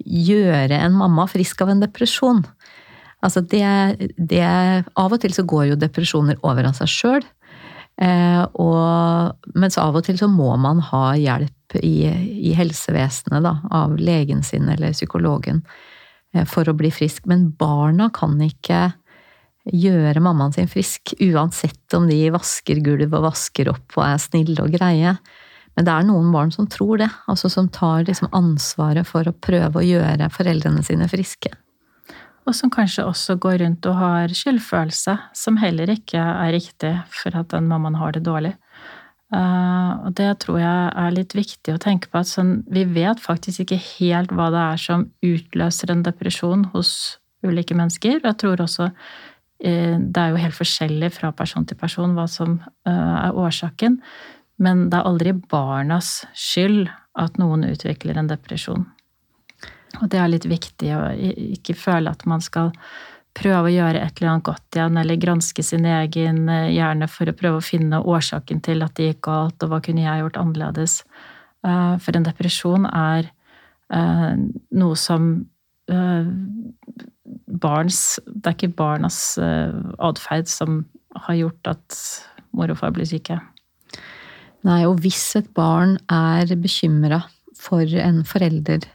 gjøre 0.06 0.78
en 0.78 0.96
mamma 0.96 1.26
frisk 1.30 1.62
av 1.64 1.72
en 1.72 1.82
depresjon. 1.82 2.44
Altså 3.24 3.42
det, 3.42 3.64
det 4.16 4.44
Av 4.44 5.12
og 5.12 5.18
til 5.22 5.34
så 5.34 5.44
går 5.48 5.70
jo 5.72 5.80
depresjoner 5.80 6.38
over 6.46 6.68
av 6.68 6.76
seg 6.78 6.92
sjøl. 6.92 7.26
Eh, 7.96 8.42
mens 9.56 9.78
av 9.80 9.96
og 9.96 10.04
til 10.06 10.18
så 10.20 10.28
må 10.28 10.52
man 10.60 10.82
ha 10.90 11.08
hjelp 11.16 11.78
i, 11.80 12.06
i 12.50 12.52
helsevesenet, 12.56 13.42
da, 13.44 13.56
av 13.72 13.96
legen 13.96 14.44
sin 14.46 14.68
eller 14.72 14.94
psykologen, 14.96 15.62
eh, 16.34 16.44
for 16.48 16.68
å 16.68 16.76
bli 16.76 16.92
frisk. 16.92 17.24
Men 17.26 17.48
barna 17.56 18.10
kan 18.14 18.36
ikke 18.44 18.90
gjøre 19.72 20.22
mammaen 20.22 20.54
sin 20.54 20.70
frisk, 20.70 21.16
uansett 21.24 21.96
om 21.96 22.06
de 22.10 22.20
vasker 22.34 22.84
gulv 22.84 23.10
og 23.10 23.26
vasker 23.32 23.72
opp 23.72 23.96
og 23.98 24.04
er 24.06 24.22
snille 24.22 24.62
og 24.62 24.76
greie. 24.76 25.16
Men 25.76 25.86
det 25.86 25.92
er 25.92 26.08
noen 26.08 26.32
barn 26.32 26.50
som 26.54 26.68
tror 26.72 27.02
det, 27.02 27.10
altså 27.28 27.50
som 27.52 27.68
tar 27.68 28.06
liksom 28.08 28.32
ansvaret 28.32 29.06
for 29.08 29.28
å 29.28 29.36
prøve 29.36 29.82
å 29.82 29.86
gjøre 29.86 30.32
foreldrene 30.32 30.84
sine 30.86 31.08
friske 31.12 31.52
og 32.46 32.54
som 32.54 32.70
kanskje 32.70 33.04
også 33.06 33.36
går 33.42 33.58
rundt 33.64 33.86
og 33.90 33.98
har 33.98 34.34
skyldfølelse, 34.34 35.16
som 35.34 35.58
heller 35.58 35.90
ikke 35.96 36.20
er 36.20 36.54
riktig 36.54 36.92
for 37.10 37.34
at 37.38 37.50
den 37.50 37.66
mammaen 37.70 37.98
har 37.98 38.14
det 38.14 38.22
dårlig. 38.26 38.54
Uh, 39.34 40.06
og 40.06 40.12
det 40.14 40.28
tror 40.44 40.60
jeg 40.62 40.82
er 41.02 41.14
litt 41.16 41.34
viktig 41.34 41.74
å 41.74 41.82
tenke 41.82 42.06
på, 42.12 42.22
at 42.22 42.30
sånn, 42.30 42.60
vi 42.70 42.84
vet 42.86 43.18
faktisk 43.18 43.64
ikke 43.64 43.80
helt 43.98 44.30
hva 44.30 44.52
det 44.54 44.62
er 44.62 44.82
som 44.84 45.08
utløser 45.26 45.90
en 45.90 46.04
depresjon 46.06 46.68
hos 46.76 46.92
ulike 47.42 47.74
mennesker. 47.74 48.20
Og 48.20 48.28
jeg 48.30 48.38
tror 48.44 48.62
også 48.62 48.92
uh, 48.92 49.96
det 49.98 50.22
er 50.22 50.30
jo 50.30 50.44
helt 50.44 50.60
forskjellig 50.60 51.10
fra 51.18 51.32
person 51.34 51.66
til 51.66 51.80
person 51.80 52.14
hva 52.14 52.28
som 52.30 52.60
uh, 52.86 53.16
er 53.26 53.34
årsaken, 53.34 53.98
men 54.62 54.86
det 54.90 54.98
er 54.98 55.08
aldri 55.08 55.32
barnas 55.50 56.24
skyld 56.36 56.86
at 57.16 57.36
noen 57.40 57.64
utvikler 57.68 58.18
en 58.18 58.30
depresjon. 58.30 58.86
Og 60.02 60.08
det 60.12 60.20
er 60.20 60.32
litt 60.32 60.46
viktig 60.48 60.90
å 60.96 61.02
ikke 61.56 61.76
føle 61.78 62.12
at 62.12 62.24
man 62.28 62.42
skal 62.44 62.72
prøve 63.36 63.68
å 63.68 63.72
gjøre 63.72 64.00
et 64.00 64.20
eller 64.20 64.32
annet 64.32 64.48
godt 64.48 64.78
igjen, 64.78 64.98
eller 65.00 65.20
granske 65.20 65.64
sin 65.64 65.86
egen 65.88 66.46
eh, 66.52 66.72
hjerne 66.76 67.08
for 67.10 67.28
å 67.28 67.36
prøve 67.36 67.60
å 67.60 67.64
finne 67.64 68.00
årsaken 68.00 68.62
til 68.64 68.84
at 68.84 68.96
det 68.96 69.10
gikk 69.10 69.26
galt, 69.28 69.60
og 69.62 69.72
hva 69.72 69.80
kunne 69.84 70.06
jeg 70.06 70.22
gjort 70.22 70.38
annerledes. 70.40 71.00
Eh, 71.66 71.94
for 72.02 72.16
en 72.16 72.28
depresjon 72.28 72.88
er 72.92 73.28
eh, 73.92 74.32
noe 74.82 75.02
som 75.06 75.34
barns 77.46 77.98
Det 78.26 78.48
er 78.50 78.54
ikke 78.56 78.74
barnas 78.74 79.18
atferd 79.38 80.48
som 80.50 80.80
har 81.28 81.36
gjort 81.38 81.70
at 81.70 81.98
mor 82.50 82.72
og 82.74 82.80
far 82.80 82.90
blir 82.96 83.06
syke. 83.06 83.36
Nei, 84.66 84.82
og 84.88 85.00
hvis 85.04 85.36
et 85.38 85.48
barn 85.54 85.96
er 86.12 86.50
bekymra 86.58 87.20
for 87.56 87.84
en 88.00 88.22
forelder 88.26 88.86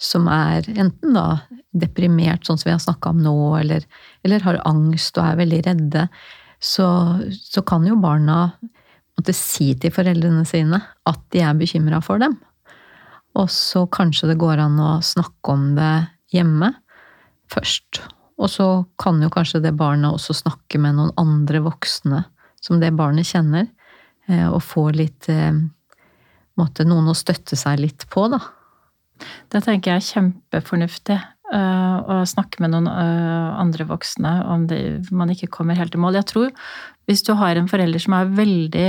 som 0.00 0.26
er 0.28 0.66
enten 0.74 1.14
da 1.14 1.44
deprimert, 1.74 2.44
sånn 2.46 2.58
som 2.58 2.68
vi 2.68 2.74
har 2.74 2.82
snakka 2.82 3.12
om 3.14 3.22
nå, 3.22 3.36
eller, 3.60 3.84
eller, 4.26 4.42
har 4.44 4.62
angst 4.68 5.18
og 5.18 5.26
er 5.26 5.38
veldig 5.42 5.60
redde, 5.68 6.06
så, 6.62 6.86
så 7.30 7.62
kan 7.66 7.86
jo 7.86 7.98
barna 8.00 8.48
måtte 9.14 9.34
si 9.36 9.72
til 9.78 9.94
foreldrene 9.94 10.44
sine 10.48 10.80
at 11.06 11.22
de 11.34 11.42
er 11.44 11.56
bekymra 11.58 12.00
for 12.04 12.22
dem. 12.22 12.36
Og 13.38 13.50
så 13.50 13.84
kanskje 13.90 14.30
det 14.30 14.40
går 14.42 14.62
an 14.62 14.78
å 14.82 14.98
snakke 15.02 15.54
om 15.54 15.72
det 15.78 15.94
hjemme 16.34 16.70
først. 17.50 18.02
Og 18.38 18.50
så 18.50 18.68
kan 19.00 19.20
jo 19.22 19.30
kanskje 19.32 19.62
det 19.62 19.74
barnet 19.78 20.14
også 20.14 20.36
snakke 20.44 20.78
med 20.82 20.98
noen 20.98 21.14
andre 21.20 21.62
voksne 21.64 22.24
som 22.64 22.80
det 22.80 22.94
barnet 22.96 23.28
kjenner, 23.28 23.68
og 24.50 24.60
få 24.64 24.88
litt 24.96 25.28
eh, 25.32 25.52
måtte 26.60 26.86
noen 26.88 27.10
å 27.10 27.16
støtte 27.18 27.58
seg 27.58 27.82
litt 27.82 28.06
på, 28.12 28.28
da. 28.32 28.40
Det 29.52 29.62
tenker 29.64 29.94
jeg 29.94 30.02
er 30.02 30.10
kjempefornuftig. 30.12 31.20
Uh, 31.54 31.98
å 32.10 32.14
snakke 32.26 32.62
med 32.64 32.72
noen 32.72 32.88
andre 32.88 33.84
voksne 33.86 34.30
om 34.50 34.64
det, 34.66 34.78
man 35.14 35.30
ikke 35.30 35.50
kommer 35.52 35.76
helt 35.78 35.94
i 35.94 36.00
mål. 36.00 36.16
Jeg 36.16 36.26
tror 36.32 36.54
hvis 37.06 37.22
du 37.22 37.34
har 37.38 37.60
en 37.60 37.68
forelder 37.70 38.02
som 38.02 38.16
er 38.16 38.32
veldig 38.34 38.88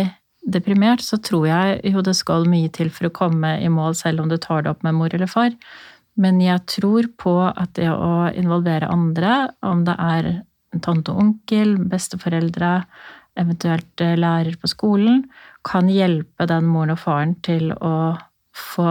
deprimert, 0.55 1.03
så 1.03 1.19
tror 1.21 1.47
jeg 1.49 1.91
jo 1.91 2.01
det 2.05 2.15
skal 2.17 2.47
mye 2.49 2.71
til 2.73 2.89
for 2.93 3.09
å 3.09 3.13
komme 3.13 3.57
i 3.61 3.69
mål, 3.69 3.97
selv 3.97 4.23
om 4.23 4.31
du 4.31 4.37
tar 4.41 4.63
det 4.63 4.71
opp 4.71 4.85
med 4.87 4.95
mor 4.97 5.13
eller 5.13 5.29
far. 5.29 5.53
Men 6.15 6.39
jeg 6.39 6.63
tror 6.71 7.09
på 7.19 7.35
at 7.49 7.75
det 7.75 7.89
å 7.91 8.29
involvere 8.31 8.91
andre, 8.91 9.49
om 9.65 9.83
det 9.87 9.97
er 9.99 10.29
tante 10.83 11.11
og 11.11 11.21
onkel, 11.23 11.75
besteforeldre, 11.91 12.77
eventuelt 13.39 14.01
eh, 14.03 14.15
lærer 14.19 14.57
på 14.59 14.69
skolen, 14.71 15.23
kan 15.65 15.89
hjelpe 15.89 16.47
den 16.49 16.67
moren 16.69 16.93
og 16.93 17.01
faren 17.01 17.35
til 17.45 17.71
å 17.73 18.15
få 18.55 18.89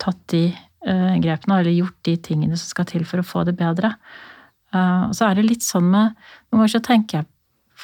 tatt 0.00 0.22
de 0.32 0.46
uh, 0.88 1.14
grepene, 1.20 1.58
eller 1.60 1.74
gjort 1.74 1.98
de 2.08 2.14
tingene 2.24 2.56
som 2.56 2.70
skal 2.70 2.88
til 2.88 3.04
for 3.06 3.20
å 3.20 3.26
få 3.26 3.42
det 3.44 3.52
bedre. 3.58 3.92
Uh, 4.74 5.10
og 5.10 5.12
så 5.14 5.28
er 5.28 5.36
det 5.38 5.44
litt 5.44 5.66
sånn 5.66 5.90
med 5.92 6.16
Noen 6.16 6.62
ganger 6.62 6.72
så 6.72 6.80
tenker 6.88 7.20
jeg 7.20 7.28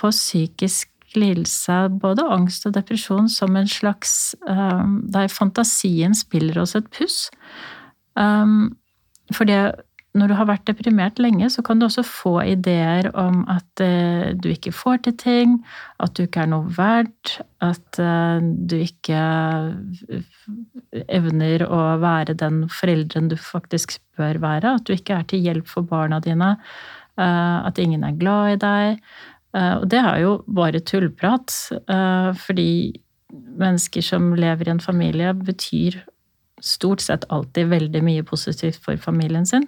på 0.00 0.11
psykisk 0.14 0.88
lidelse, 1.18 1.76
både 2.00 2.24
angst 2.33 2.64
og 2.66 2.74
depresjon, 2.76 3.28
som 3.28 3.56
en 3.59 3.68
slags 3.68 4.33
Der 4.40 5.28
fantasien 5.28 6.14
spiller 6.14 6.61
oss 6.62 6.76
et 6.78 6.87
puss. 6.94 7.24
Fordi 9.35 9.56
når 10.18 10.31
du 10.31 10.35
har 10.35 10.49
vært 10.49 10.66
deprimert 10.66 11.20
lenge, 11.23 11.46
så 11.55 11.62
kan 11.62 11.79
du 11.79 11.87
også 11.87 12.03
få 12.07 12.33
ideer 12.51 13.11
om 13.18 13.44
at 13.51 13.83
uh, 13.85 14.33
du 14.35 14.49
ikke 14.51 14.73
får 14.75 15.05
til 15.07 15.16
ting, 15.23 15.57
at 16.03 16.14
du 16.18 16.25
ikke 16.25 16.44
er 16.44 16.51
noe 16.51 16.70
verdt, 16.75 17.37
at 17.62 18.01
uh, 18.03 18.42
du 18.42 18.75
ikke 18.81 19.20
evner 21.07 21.66
å 21.66 21.83
være 22.03 22.35
den 22.40 22.64
forelderen 22.75 23.31
du 23.31 23.37
faktisk 23.38 24.01
bør 24.18 24.40
være, 24.42 24.77
at 24.81 24.88
du 24.88 24.96
ikke 24.96 25.20
er 25.20 25.29
til 25.31 25.46
hjelp 25.46 25.70
for 25.70 25.87
barna 25.87 26.18
dine, 26.25 26.57
at 27.20 27.79
ingen 27.83 28.05
er 28.07 28.16
glad 28.16 28.55
i 28.55 28.59
deg. 28.62 29.01
Og 29.53 29.83
det 29.92 29.99
er 30.01 30.20
jo 30.23 30.31
bare 30.57 30.81
tullprat, 30.81 31.53
fordi 32.40 32.70
mennesker 33.61 34.05
som 34.05 34.31
lever 34.38 34.70
i 34.70 34.73
en 34.73 34.81
familie, 34.81 35.35
betyr 35.37 35.99
stort 36.64 37.03
sett 37.05 37.27
alltid 37.33 37.70
veldig 37.73 38.03
mye 38.05 38.25
positivt 38.27 38.81
for 38.85 39.01
familien 39.01 39.46
sin. 39.49 39.66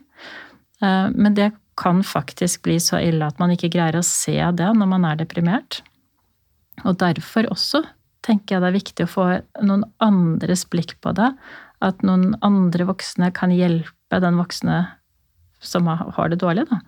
Eh, 0.83 1.09
men 1.14 1.35
det 1.38 1.52
kan 1.81 2.02
faktisk 2.05 2.62
bli 2.66 2.76
så 2.81 3.00
ille 3.00 3.26
at 3.26 3.40
man 3.40 3.55
ikke 3.55 3.72
greier 3.72 3.96
å 3.98 4.07
se 4.07 4.37
det 4.37 4.70
når 4.76 4.90
man 4.90 5.07
er 5.09 5.20
deprimert. 5.22 5.81
Og 6.85 6.98
derfor 7.00 7.48
også 7.52 7.83
tenker 8.22 8.57
jeg 8.57 8.62
det 8.62 8.70
er 8.70 8.78
viktig 8.78 9.07
å 9.07 9.12
få 9.12 9.26
noen 9.64 9.87
andres 10.05 10.64
blikk 10.70 10.96
på 11.02 11.14
det. 11.16 11.33
At 11.83 12.05
noen 12.07 12.37
andre 12.46 12.87
voksne 12.87 13.33
kan 13.35 13.55
hjelpe 13.55 14.20
den 14.22 14.38
voksne 14.38 14.85
som 15.62 15.87
har 15.88 16.31
det 16.31 16.40
dårlig, 16.42 16.66
da, 16.70 16.81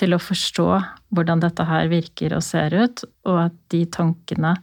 til 0.00 0.16
å 0.16 0.22
forstå 0.22 0.68
hvordan 1.14 1.42
dette 1.42 1.66
her 1.68 1.90
virker 1.92 2.32
og 2.36 2.44
ser 2.44 2.72
ut, 2.72 3.04
og 3.28 3.40
at 3.46 3.58
de 3.72 3.84
tankene 3.92 4.54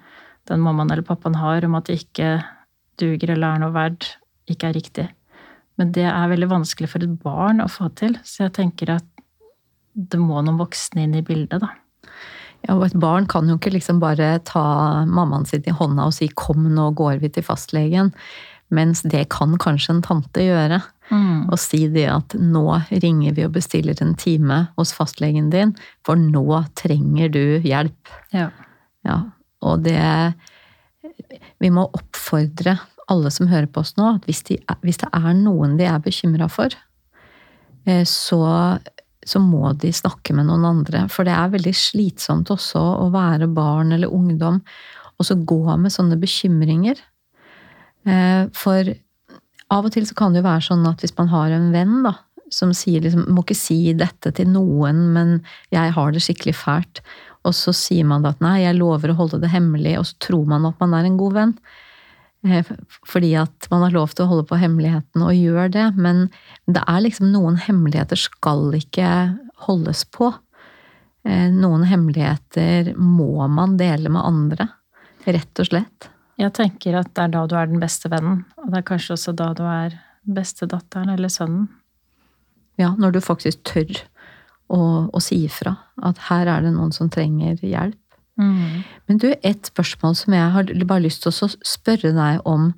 den 0.49 0.63
mammaen 0.63 0.89
eller 0.89 1.06
pappaen 1.06 1.38
har 1.38 1.65
om 1.65 1.77
at 1.77 1.88
de 1.88 1.99
ikke 2.01 2.32
duger 3.01 3.36
eller 3.36 3.56
er 3.56 3.62
noe 3.62 3.75
verdt, 3.75 4.15
ikke 4.49 4.69
er 4.69 4.77
riktig. 4.77 5.08
Men 5.80 5.93
det 5.95 6.06
er 6.06 6.30
veldig 6.32 6.49
vanskelig 6.51 6.89
for 6.91 7.04
et 7.04 7.17
barn 7.23 7.63
å 7.63 7.69
få 7.71 7.89
til, 7.97 8.17
så 8.27 8.45
jeg 8.45 8.56
tenker 8.60 8.95
at 8.97 9.08
det 9.93 10.19
må 10.21 10.39
noen 10.39 10.60
voksne 10.60 11.06
inn 11.06 11.17
i 11.19 11.25
bildet, 11.25 11.63
da. 11.63 11.73
Ja, 12.62 12.75
og 12.75 12.86
et 12.86 12.97
barn 13.01 13.25
kan 13.30 13.49
jo 13.49 13.58
ikke 13.58 13.73
liksom 13.73 13.99
bare 14.01 14.36
ta 14.45 14.63
mammaen 15.10 15.47
sin 15.49 15.65
i 15.65 15.73
hånda 15.73 16.06
og 16.06 16.13
si 16.13 16.27
'kom, 16.27 16.69
nå 16.69 16.91
går 16.93 17.19
vi 17.21 17.30
til 17.30 17.43
fastlegen', 17.43 18.13
mens 18.69 19.01
det 19.01 19.30
kan 19.30 19.58
kanskje 19.58 19.95
en 19.95 20.01
tante 20.01 20.45
gjøre. 20.45 20.82
Mm. 21.10 21.49
Og 21.51 21.60
si 21.60 21.88
det 21.88 22.08
at 22.08 22.36
'nå 22.38 22.86
ringer 23.01 23.34
vi 23.34 23.43
og 23.43 23.54
bestiller 23.54 23.95
en 24.01 24.15
time 24.15 24.69
hos 24.77 24.93
fastlegen 24.93 25.49
din, 25.49 25.75
for 26.06 26.15
nå 26.15 26.63
trenger 26.75 27.32
du 27.32 27.60
hjelp'. 27.60 28.13
Ja. 28.32 28.51
ja 29.04 29.32
og 29.62 29.84
det 29.84 30.34
Vi 31.60 31.69
må 31.69 31.89
oppfordre 31.93 32.80
alle 33.12 33.32
som 33.34 33.50
hører 33.52 33.67
på 33.67 33.84
oss 33.84 33.93
nå, 33.97 34.15
at 34.15 34.26
hvis, 34.30 34.43
de, 34.47 34.58
hvis 34.86 35.02
det 35.04 35.12
er 35.13 35.36
noen 35.38 35.78
de 35.80 35.89
er 35.89 36.02
bekymra 36.04 36.47
for, 36.52 36.74
eh, 37.86 38.06
så, 38.08 38.41
så, 39.26 39.43
må 39.43 39.74
de 39.82 39.91
snakke 39.95 40.36
med 40.38 40.50
noen 40.50 40.65
andre. 40.69 41.06
For 41.12 41.28
det 41.28 41.36
er 41.36 41.54
veldig 41.54 41.76
slitsomt 41.76 42.54
også 42.54 42.82
å 43.06 43.12
være 43.13 43.52
barn 43.52 43.93
eller 43.97 44.13
ungdom 44.13 44.62
og 45.21 45.28
så 45.28 45.38
gå 45.38 45.62
med 45.78 45.93
sånne 45.93 46.17
bekymringer. 46.21 46.97
Eh, 48.10 48.50
for 48.58 48.89
av 49.71 49.88
og 49.88 49.93
til 49.93 50.08
så 50.08 50.17
kan 50.17 50.34
det 50.34 50.41
jo 50.41 50.50
være 50.50 50.65
sånn 50.65 50.88
at 50.89 51.04
hvis 51.04 51.13
man 51.19 51.30
har 51.32 51.54
en 51.56 51.69
venn 51.76 52.02
da, 52.08 52.15
som 52.52 52.74
sier 52.76 53.04
liksom 53.04 53.30
'må 53.30 53.45
ikke 53.45 53.56
si 53.56 53.93
dette 53.95 54.34
til 54.36 54.50
noen, 54.52 55.13
men 55.15 55.30
jeg 55.71 55.93
har 55.95 56.12
det 56.12 56.24
skikkelig 56.26 56.56
fælt', 56.58 57.00
og 57.47 57.54
så 57.56 57.71
sier 57.71 58.04
man 58.04 58.26
da 58.26 58.34
at 58.34 58.41
'nei, 58.41 58.65
jeg 58.65 58.80
lover 58.80 59.13
å 59.13 59.19
holde 59.21 59.39
det 59.39 59.54
hemmelig', 59.54 60.00
og 60.00 60.06
så 60.06 60.15
tror 60.19 60.45
man 60.45 60.65
at 60.65 60.80
man 60.82 60.93
er 60.93 61.06
en 61.06 61.17
god 61.17 61.34
venn. 61.34 61.54
Eh, 62.47 62.65
fordi 63.08 63.36
at 63.38 63.67
man 63.69 63.84
har 63.86 63.93
lov 63.93 64.15
til 64.15 64.25
å 64.25 64.32
holde 64.32 64.47
på 64.49 64.60
hemmeligheten 64.62 65.25
og 65.25 65.38
gjør 65.38 65.73
det. 65.73 65.88
Men 65.97 66.27
det 66.65 66.84
er 66.88 67.04
liksom 67.06 67.32
noen 67.34 67.60
hemmeligheter 67.62 68.19
skal 68.19 68.71
ikke 68.77 69.10
holdes 69.67 70.06
på. 70.13 70.32
Eh, 71.27 71.49
noen 71.54 71.86
hemmeligheter 71.89 72.95
må 72.97 73.47
man 73.51 73.77
dele 73.82 74.10
med 74.10 74.25
andre. 74.25 74.71
Rett 75.27 75.62
og 75.62 75.69
slett. 75.69 76.10
Jeg 76.41 76.54
tenker 76.58 76.97
at 76.97 77.12
det 77.13 77.27
er 77.27 77.36
da 77.36 77.43
du 77.45 77.54
er 77.60 77.69
den 77.69 77.82
beste 77.82 78.10
vennen. 78.10 78.41
Og 78.58 78.71
det 78.71 78.82
er 78.82 78.89
kanskje 78.89 79.17
også 79.17 79.36
da 79.38 79.51
du 79.58 79.63
er 79.69 79.99
bestedatteren 80.25 81.13
eller 81.13 81.30
sønnen. 81.30 81.69
Ja, 82.80 82.95
når 82.97 83.13
du 83.13 83.21
faktisk 83.21 83.62
tør 83.67 83.91
å, 84.71 84.80
å 85.12 85.19
si 85.21 85.43
ifra 85.45 85.75
at 86.01 86.21
her 86.32 86.49
er 86.49 86.63
det 86.65 86.71
noen 86.73 86.93
som 86.95 87.12
trenger 87.13 87.60
hjelp. 87.62 88.00
Mm. 88.41 88.82
Men 89.08 89.21
du, 89.21 89.30
et 89.43 89.69
spørsmål 89.69 90.17
som 90.17 90.36
jeg 90.36 90.51
har 90.56 90.73
bare 90.89 91.06
lyst 91.06 91.23
til 91.25 91.32
å 91.34 91.49
spørre 91.67 92.13
deg 92.15 92.41
om. 92.49 92.71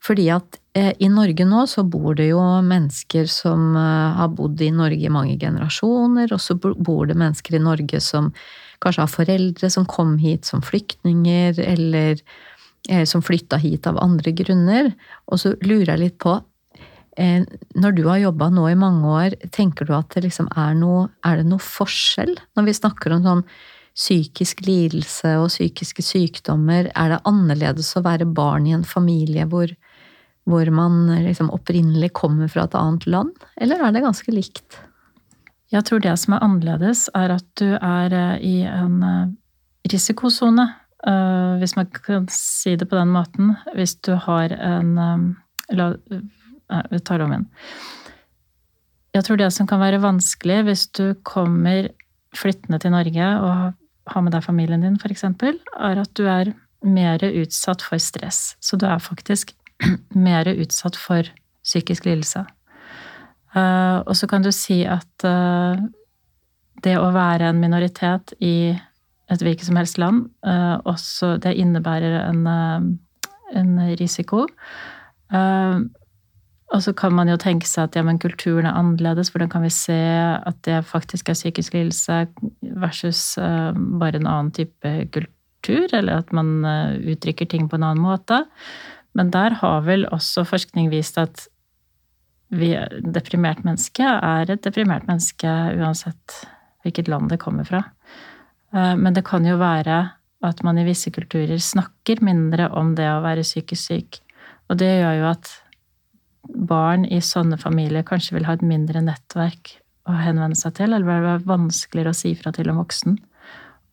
Fordi 0.00 0.30
at 0.32 0.56
eh, 0.78 0.92
i 1.02 1.10
Norge 1.12 1.44
nå 1.44 1.66
så 1.68 1.84
bor 1.84 2.16
det 2.16 2.30
jo 2.30 2.40
mennesker 2.64 3.28
som 3.28 3.74
eh, 3.76 4.16
har 4.16 4.30
bodd 4.32 4.60
i 4.64 4.70
Norge 4.72 5.04
i 5.04 5.12
mange 5.12 5.36
generasjoner, 5.40 6.32
og 6.32 6.40
så 6.40 6.56
bor 6.60 7.10
det 7.10 7.18
mennesker 7.20 7.58
i 7.58 7.64
Norge 7.64 8.00
som 8.04 8.30
kanskje 8.80 9.04
har 9.04 9.12
foreldre 9.12 9.70
som 9.72 9.88
kom 9.88 10.14
hit 10.22 10.48
som 10.48 10.62
flyktninger, 10.64 11.60
eller 11.60 12.22
eh, 12.88 13.04
som 13.04 13.24
flytta 13.24 13.60
hit 13.60 13.88
av 13.90 14.00
andre 14.00 14.32
grunner. 14.36 14.94
Og 15.28 15.42
så 15.42 15.52
lurer 15.60 15.92
jeg 15.92 16.04
litt 16.06 16.16
på 16.22 16.38
eh, 17.20 17.44
når 17.76 17.98
du 17.98 18.06
har 18.08 18.22
jobba 18.22 18.48
nå 18.54 18.70
i 18.70 18.78
mange 18.80 19.12
år, 19.18 19.36
tenker 19.52 19.84
du 19.84 19.92
at 19.98 20.16
det 20.16 20.24
liksom 20.30 20.48
er 20.56 20.78
noe 20.80 21.10
Er 21.26 21.42
det 21.42 21.50
noe 21.50 21.60
forskjell 21.60 22.38
når 22.56 22.70
vi 22.70 22.78
snakker 22.80 23.18
om 23.18 23.26
sånn 23.26 23.44
psykisk 24.00 24.64
lidelse 24.64 25.34
og 25.42 25.50
psykiske 25.52 26.04
sykdommer? 26.04 26.88
Er 26.96 27.14
det 27.14 27.22
annerledes 27.28 27.92
å 27.98 28.04
være 28.06 28.28
barn 28.28 28.68
i 28.68 28.74
en 28.76 28.86
familie 28.86 29.44
hvor, 29.50 29.72
hvor 30.48 30.70
man 30.72 31.02
liksom 31.26 31.52
opprinnelig 31.52 32.14
kommer 32.16 32.48
fra 32.48 32.64
et 32.64 32.78
annet 32.78 33.06
land, 33.10 33.34
eller 33.60 33.84
er 33.84 33.96
det 33.96 34.06
ganske 34.06 34.32
likt? 34.34 34.80
Jeg 35.70 35.86
tror 35.86 36.02
det 36.02 36.16
som 36.18 36.34
er 36.34 36.42
annerledes, 36.42 37.06
er 37.14 37.36
at 37.36 37.46
du 37.60 37.68
er 37.76 38.14
eh, 38.16 38.42
i 38.42 38.56
en 38.66 39.02
eh, 39.06 39.30
risikosone. 39.92 40.66
Eh, 41.06 41.52
hvis 41.60 41.76
man 41.78 41.86
kan 41.94 42.26
si 42.34 42.74
det 42.76 42.88
på 42.90 42.98
den 42.98 43.12
måten. 43.14 43.54
Hvis 43.76 43.94
du 44.02 44.16
har 44.18 44.50
en 44.50 45.36
La 45.70 45.92
Vi 46.90 46.98
tar 47.02 47.18
det 47.18 47.24
om 47.24 47.32
igjen. 47.34 47.46
Jeg 49.14 49.26
tror 49.26 49.38
det 49.38 49.48
som 49.54 49.66
kan 49.66 49.80
være 49.82 50.02
vanskelig 50.02 50.60
hvis 50.66 50.84
du 50.94 51.14
kommer 51.26 51.88
flyttende 52.36 52.78
til 52.78 52.92
Norge 52.94 53.30
og 53.42 53.79
har 54.10 54.24
med 54.24 54.34
deg 54.34 54.44
familien 54.44 54.84
din, 54.84 54.98
f.eks., 55.00 55.24
er 55.24 56.02
at 56.02 56.12
du 56.18 56.26
er 56.28 56.52
mer 56.86 57.22
utsatt 57.28 57.82
for 57.84 58.00
stress. 58.02 58.56
Så 58.60 58.78
du 58.80 58.86
er 58.88 59.02
faktisk 59.02 59.54
mer 60.28 60.48
utsatt 60.52 60.98
for 60.98 61.28
psykisk 61.64 62.08
lidelse. 62.08 62.44
Uh, 63.54 64.00
og 64.06 64.14
så 64.16 64.28
kan 64.30 64.44
du 64.44 64.52
si 64.54 64.82
at 64.86 65.26
uh, 65.26 65.78
det 66.84 66.96
å 66.98 67.10
være 67.14 67.50
en 67.50 67.60
minoritet 67.60 68.34
i 68.38 68.70
et 69.30 69.42
hvilket 69.42 69.66
som 69.66 69.78
helst 69.78 69.98
land, 69.98 70.28
uh, 70.46 70.78
også 70.88 71.36
det 71.42 71.56
innebærer 71.58 72.20
en, 72.28 72.46
en 73.54 73.74
risiko. 74.00 74.46
Og 76.70 76.82
så 76.84 76.94
kan 76.96 77.14
man 77.16 77.30
jo 77.30 77.38
tenke 77.40 77.66
seg 77.66 77.88
at 77.88 77.96
ja, 77.98 78.04
men 78.06 78.20
kulturen 78.22 78.68
er 78.68 78.76
annerledes. 78.78 79.32
Hvordan 79.34 79.50
kan 79.52 79.64
vi 79.66 79.72
se 79.74 79.98
at 80.38 80.58
det 80.66 80.84
faktisk 80.86 81.28
er 81.28 81.38
psykisk 81.38 81.74
lidelse 81.74 82.20
versus 82.78 83.22
bare 83.36 84.20
en 84.20 84.28
annen 84.30 84.52
type 84.54 84.92
kultur? 85.10 85.88
Eller 85.90 86.20
at 86.22 86.30
man 86.36 86.62
uttrykker 87.02 87.50
ting 87.50 87.66
på 87.66 87.78
en 87.78 87.88
annen 87.88 88.04
måte. 88.04 88.44
Men 89.18 89.32
der 89.34 89.58
har 89.58 89.82
vel 89.86 90.06
også 90.14 90.46
forskning 90.46 90.92
vist 90.92 91.18
at 91.18 91.48
vi, 92.50 92.72
deprimert 93.02 93.62
menneske 93.66 94.06
er 94.06 94.50
et 94.50 94.62
deprimert 94.64 95.06
menneske 95.08 95.50
uansett 95.78 96.40
hvilket 96.84 97.10
land 97.10 97.30
det 97.30 97.40
kommer 97.42 97.66
fra. 97.68 97.84
Uh, 98.74 98.96
men 98.98 99.14
det 99.14 99.26
kan 99.26 99.46
jo 99.46 99.58
være 99.60 100.02
at 100.46 100.62
man 100.64 100.78
i 100.80 100.86
visse 100.86 101.12
kulturer 101.12 101.60
snakker 101.60 102.22
mindre 102.24 102.70
om 102.76 102.94
det 102.96 103.06
å 103.10 103.20
være 103.24 103.44
psykisk 103.44 103.92
syk. 103.92 104.20
Og 104.70 104.78
det 104.80 104.88
gjør 104.88 105.18
jo 105.18 105.26
at 105.34 105.50
barn 106.54 107.06
i 107.06 107.20
sånne 107.24 107.58
familier 107.60 108.04
kanskje 108.06 108.36
vil 108.38 108.46
ha 108.48 108.56
et 108.56 108.66
mindre 108.66 109.02
nettverk 109.04 109.76
å 110.08 110.16
henvende 110.16 110.58
seg 110.58 110.76
til, 110.78 110.92
eller 110.92 111.06
vil 111.06 111.20
det 111.20 111.28
være 111.28 111.48
vanskeligere 111.48 112.14
å 112.14 112.20
si 112.20 112.34
fra 112.38 112.52
til 112.54 112.70
en 112.70 112.80
voksen 112.80 113.18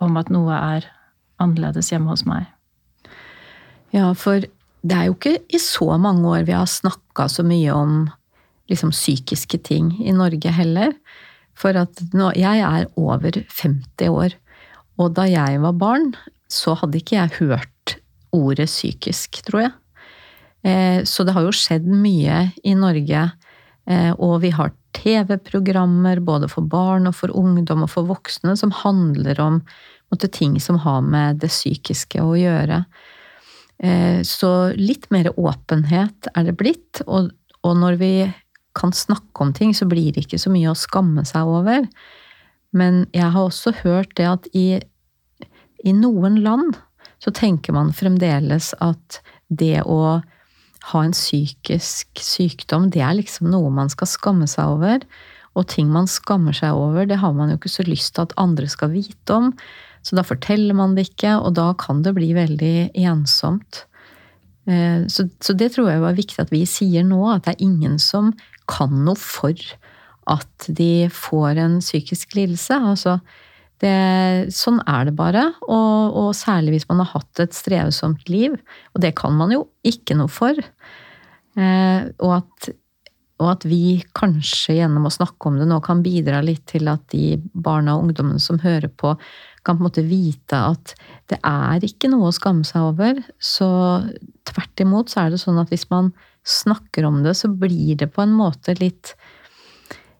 om 0.03 0.19
at 0.19 0.29
noe 0.33 0.53
er 0.53 0.87
annerledes 1.41 1.91
hjemme 1.91 2.11
hos 2.11 2.25
meg. 2.27 2.47
Ja, 3.95 4.11
for 4.17 4.43
det 4.87 4.95
er 4.95 5.09
jo 5.09 5.15
ikke 5.15 5.37
i 5.53 5.59
så 5.61 5.89
mange 6.01 6.27
år 6.29 6.45
vi 6.47 6.55
har 6.55 6.69
snakka 6.69 7.27
så 7.31 7.45
mye 7.47 7.73
om 7.73 7.97
liksom 8.71 8.91
psykiske 8.93 9.59
ting 9.65 9.93
i 10.03 10.13
Norge 10.15 10.51
heller. 10.53 10.93
For 11.57 11.77
at 11.79 12.01
nå, 12.13 12.31
jeg 12.37 12.61
er 12.61 12.89
over 12.99 13.39
50 13.49 14.11
år, 14.13 14.35
og 15.01 15.15
da 15.17 15.25
jeg 15.29 15.61
var 15.63 15.77
barn, 15.77 16.11
så 16.51 16.75
hadde 16.77 16.99
ikke 17.01 17.17
jeg 17.17 17.37
hørt 17.39 17.97
ordet 18.35 18.67
psykisk, 18.69 19.41
tror 19.47 19.63
jeg. 19.65 19.73
Eh, 20.65 21.03
så 21.03 21.23
det 21.23 21.35
har 21.35 21.45
jo 21.45 21.55
skjedd 21.55 21.87
mye 21.87 22.47
i 22.65 22.73
Norge, 22.77 23.27
eh, 23.89 24.11
og 24.17 24.41
vi 24.43 24.51
har 24.55 24.73
TV-programmer 24.97 26.21
både 26.25 26.49
for 26.49 26.65
barn 26.65 27.09
og 27.09 27.15
for 27.19 27.33
ungdom 27.37 27.85
og 27.85 27.91
for 27.93 28.09
voksne 28.09 28.55
som 28.57 28.73
handler 28.73 29.39
om 29.43 29.61
måtte, 30.11 30.29
ting 30.31 30.55
som 30.63 30.79
har 30.81 31.03
med 31.03 31.41
det 31.43 31.51
psykiske 31.51 32.23
å 32.23 32.33
gjøre. 32.39 32.83
Eh, 33.83 34.23
så 34.25 34.51
litt 34.73 35.09
mer 35.13 35.29
åpenhet 35.35 36.31
er 36.33 36.47
det 36.47 36.57
blitt, 36.57 37.03
og, 37.05 37.29
og 37.61 37.77
når 37.77 37.99
vi 38.01 38.13
kan 38.77 38.93
snakke 38.93 39.43
om 39.43 39.53
ting, 39.53 39.73
så 39.73 39.87
blir 39.89 40.13
det 40.13 40.25
ikke 40.25 40.41
så 40.41 40.51
mye 40.53 40.71
å 40.71 40.77
skamme 40.77 41.25
seg 41.25 41.49
over. 41.49 41.85
Men 42.77 43.05
jeg 43.15 43.31
har 43.33 43.47
også 43.47 43.73
hørt 43.83 44.13
det 44.17 44.27
at 44.29 44.47
i, 44.57 44.79
i 45.83 45.93
noen 45.95 46.41
land 46.43 46.77
så 47.23 47.33
tenker 47.33 47.73
man 47.73 47.93
fremdeles 47.95 48.73
at 48.83 49.21
det 49.49 49.81
å 49.85 50.19
ha 50.91 51.01
en 51.03 51.15
psykisk 51.15 52.21
sykdom, 52.23 52.89
det 52.93 53.01
er 53.03 53.17
liksom 53.17 53.49
noe 53.51 53.71
man 53.73 53.91
skal 53.91 54.09
skamme 54.09 54.47
seg 54.49 54.77
over. 54.77 55.03
Og 55.57 55.65
ting 55.71 55.89
man 55.89 56.07
skammer 56.09 56.55
seg 56.55 56.77
over, 56.77 57.07
det 57.09 57.17
har 57.21 57.33
man 57.33 57.51
jo 57.51 57.57
ikke 57.57 57.73
så 57.73 57.85
lyst 57.87 58.13
til 58.15 58.27
at 58.27 58.35
andre 58.39 58.69
skal 58.69 58.93
vite 58.93 59.33
om. 59.33 59.51
Så 60.05 60.15
da 60.15 60.23
forteller 60.23 60.77
man 60.77 60.93
det 60.95 61.09
ikke, 61.09 61.33
og 61.41 61.55
da 61.57 61.71
kan 61.79 62.03
det 62.05 62.13
bli 62.15 62.29
veldig 62.37 62.91
ensomt. 63.07 63.83
Eh, 64.69 65.03
så, 65.11 65.27
så, 65.41 65.55
det 65.57 65.73
tror 65.73 65.89
jeg 65.91 66.03
var 66.03 66.15
viktig 66.17 66.39
at 66.43 66.53
vi 66.53 66.63
sier 66.69 67.03
nå, 67.07 67.19
at 67.31 67.47
det 67.47 67.55
er 67.55 67.65
ingen 67.65 67.97
som 67.99 68.31
kan 68.69 68.93
noe 69.07 69.17
for 69.19 69.57
at 70.27 70.69
de 70.77 71.07
får 71.11 71.59
en 71.63 71.79
psykisk 71.81 72.35
lidelse. 72.37 72.77
Altså, 72.93 73.17
det, 73.83 74.49
sånn 74.55 74.79
er 74.89 75.07
det 75.09 75.13
bare, 75.17 75.43
og, 75.67 76.17
og, 76.17 76.29
særlig 76.37 76.77
hvis 76.77 76.87
man 76.89 77.03
har 77.03 77.11
hatt 77.13 77.43
et 77.43 77.55
strevsomt 77.55 78.29
liv. 78.31 78.55
Og 78.95 79.03
det 79.03 79.13
kan 79.19 79.35
man 79.37 79.53
jo 79.53 79.67
ikke 79.87 80.17
noe 80.17 80.31
for. 80.31 80.57
Eh, 81.57 82.07
og, 82.23 82.31
at, 82.39 82.69
og, 83.37 83.47
at, 83.51 83.67
vi 83.69 83.99
kanskje 84.17 84.79
gjennom 84.79 85.05
å 85.09 85.13
snakke 85.13 85.49
om 85.49 85.59
det 85.61 85.67
nå 85.69 85.77
kan 85.85 86.01
bidra 86.05 86.41
litt 86.45 86.65
til 86.73 86.89
at 86.89 87.05
de 87.13 87.37
barna 87.53 87.97
og 87.97 88.07
ungdommene 88.07 88.41
som 88.41 88.61
hører 88.63 88.89
på, 88.89 89.13
kan 89.65 89.77
på 89.77 89.83
en 89.83 89.89
måte 89.89 90.05
vite 90.07 90.57
at 90.57 90.93
det 91.29 91.41
er 91.45 91.83
ikke 91.83 92.09
noe 92.09 92.29
å 92.29 92.35
skamme 92.35 92.65
seg 92.65 92.87
over. 92.87 93.19
Så 93.37 93.67
tvert 94.47 94.83
imot 94.83 95.11
så 95.11 95.25
er 95.25 95.33
det 95.33 95.41
sånn 95.43 95.59
at 95.61 95.73
hvis 95.73 95.89
man 95.91 96.13
snakker 96.47 97.05
om 97.05 97.21
det, 97.25 97.35
så 97.35 97.51
blir 97.51 97.97
det 97.99 98.09
på 98.15 98.23
en 98.23 98.33
måte 98.37 98.77
litt 98.79 99.13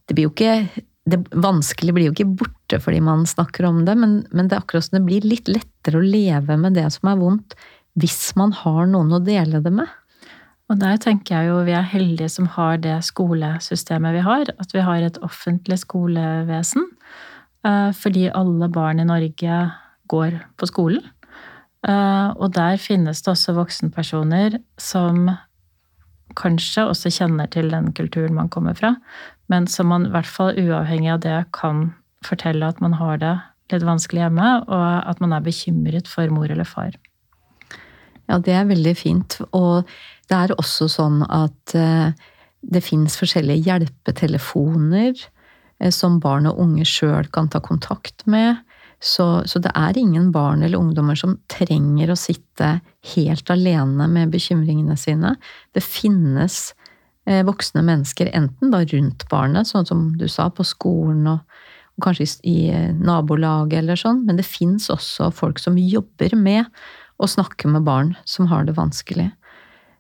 Det 0.08 0.16
blir 0.16 0.30
jo 0.30 0.32
ikke 0.32 0.84
det 1.08 1.22
vanskelige 1.32 1.96
blir 1.96 2.10
jo 2.10 2.16
ikke 2.16 2.38
borte 2.44 2.80
fordi 2.84 3.00
man 3.04 3.24
snakker 3.30 3.68
om 3.70 3.84
det, 3.88 3.96
men, 4.00 4.20
men 4.36 4.50
det 4.50 4.58
er 4.58 4.64
akkurat 4.64 4.88
som 4.88 5.00
det 5.00 5.06
blir 5.08 5.28
litt 5.28 5.48
lettere 5.52 6.02
å 6.02 6.04
leve 6.04 6.58
med 6.60 6.76
det 6.76 6.88
som 6.96 7.12
er 7.12 7.22
vondt, 7.22 7.56
hvis 7.98 8.36
man 8.38 8.52
har 8.54 8.90
noen 8.92 9.16
å 9.16 9.24
dele 9.24 9.62
det 9.64 9.72
med. 9.74 9.88
Og 10.68 10.82
der 10.82 11.00
tenker 11.00 11.38
jeg 11.38 11.50
jo 11.50 11.64
vi 11.64 11.76
er 11.78 11.88
heldige 11.88 12.30
som 12.34 12.50
har 12.58 12.82
det 12.84 12.98
skolesystemet 13.08 14.18
vi 14.18 14.24
har. 14.26 14.52
At 14.60 14.74
vi 14.76 14.84
har 14.84 15.04
et 15.04 15.20
offentlig 15.24 15.80
skolevesen. 15.80 16.90
Eh, 17.64 17.92
fordi 17.96 18.28
alle 18.36 18.68
barn 18.68 19.00
i 19.00 19.08
Norge 19.08 19.62
går 20.12 20.36
på 20.60 20.68
skolen. 20.68 21.06
Eh, 21.88 22.30
og 22.36 22.52
der 22.58 22.76
finnes 22.84 23.24
det 23.24 23.32
også 23.32 23.56
voksenpersoner 23.56 24.60
som 24.82 25.30
kanskje 26.38 26.84
også 26.92 27.12
kjenner 27.16 27.48
til 27.54 27.72
den 27.72 27.94
kulturen 27.98 28.36
man 28.36 28.52
kommer 28.52 28.76
fra, 28.78 28.94
men 29.52 29.68
som 29.72 29.90
man 29.92 30.08
i 30.08 30.14
hvert 30.14 30.30
fall 30.30 30.58
uavhengig 30.60 31.12
av 31.14 31.22
det 31.24 31.38
kan 31.56 31.92
fortelle 32.26 32.68
at 32.68 32.82
man 32.84 32.98
har 33.00 33.20
det 33.22 33.36
litt 33.72 33.86
vanskelig 33.88 34.26
hjemme, 34.26 34.48
og 34.68 34.88
at 35.12 35.20
man 35.24 35.36
er 35.36 35.44
bekymret 35.44 36.08
for 36.12 36.32
mor 36.34 36.52
eller 36.52 36.68
far. 36.68 36.96
Ja, 38.28 38.40
det 38.44 38.56
er 38.56 38.68
veldig 38.68 38.94
fint. 39.00 39.40
Og 39.56 39.88
det 40.28 40.38
er 40.38 40.56
også 40.60 40.90
sånn 40.92 41.22
at 41.24 41.76
eh, 41.78 42.12
det 42.62 42.84
fins 42.84 43.16
forskjellige 43.20 43.68
hjelpetelefoner 43.68 45.14
eh, 45.16 45.92
som 45.96 46.20
barn 46.24 46.50
og 46.50 46.60
unge 46.64 46.88
sjøl 46.88 47.30
kan 47.32 47.52
ta 47.52 47.62
kontakt 47.64 48.26
med. 48.28 48.64
Så, 49.00 49.44
så, 49.46 49.62
det 49.62 49.72
er 49.78 49.98
ingen 50.00 50.32
barn 50.34 50.64
eller 50.66 50.80
ungdommer 50.80 51.16
som 51.20 51.38
trenger 51.52 52.10
å 52.10 52.18
sitte 52.18 52.80
helt 53.14 53.52
alene 53.54 54.08
med 54.10 54.34
bekymringene 54.34 54.98
sine. 54.98 55.36
Det 55.76 55.86
finnes 55.86 56.72
voksne 57.28 57.84
mennesker, 57.84 58.30
enten 58.36 58.72
da 58.72 58.84
rundt 58.88 59.26
barnet, 59.32 59.68
sånn 59.68 59.88
som 59.90 60.06
du 60.20 60.28
sa, 60.32 60.48
på 60.48 60.64
skolen 60.64 61.26
og, 61.28 61.58
og 61.98 62.06
kanskje 62.06 62.30
i, 62.48 62.70
eh, 62.72 62.94
nabolaget 62.96 63.82
eller 63.82 64.00
sånn, 64.00 64.24
men 64.28 64.40
det 64.40 64.48
fins 64.48 64.88
også 64.94 65.28
folk 65.36 65.60
som 65.60 65.80
jobber 65.82 66.38
med 66.40 66.72
å 67.20 67.28
snakke 67.28 67.68
med 67.74 67.84
barn 67.88 68.16
som 68.24 68.48
har 68.52 68.64
det 68.68 68.78
vanskelig. 68.78 69.32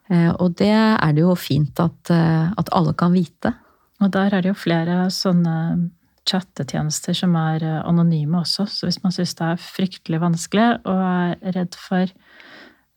Eh, 0.07 0.31
og 0.37 0.55
det 0.61 0.71
er 0.71 1.13
det 1.13 1.25
jo 1.25 1.35
fint 1.35 1.79
at, 1.83 2.11
at 2.11 2.71
alle 2.71 2.95
kan 2.95 3.11
vite. 3.11 3.51
Og 3.99 4.11
der 4.13 4.31
er 4.31 4.45
det 4.45 4.53
jo 4.53 4.59
flere 4.61 5.07
sånne 5.11 5.57
chattetjenester 6.27 7.15
som 7.17 7.35
er 7.39 7.63
eh, 7.65 7.83
anonyme 7.87 8.41
også. 8.41 8.67
Så 8.69 8.87
hvis 8.87 9.01
man 9.03 9.15
syns 9.15 9.35
det 9.39 9.47
er 9.47 9.63
fryktelig 9.63 10.21
vanskelig 10.23 10.67
og 10.83 11.03
er 11.03 11.55
redd 11.55 11.77
for 11.79 12.05
eh, 12.05 12.26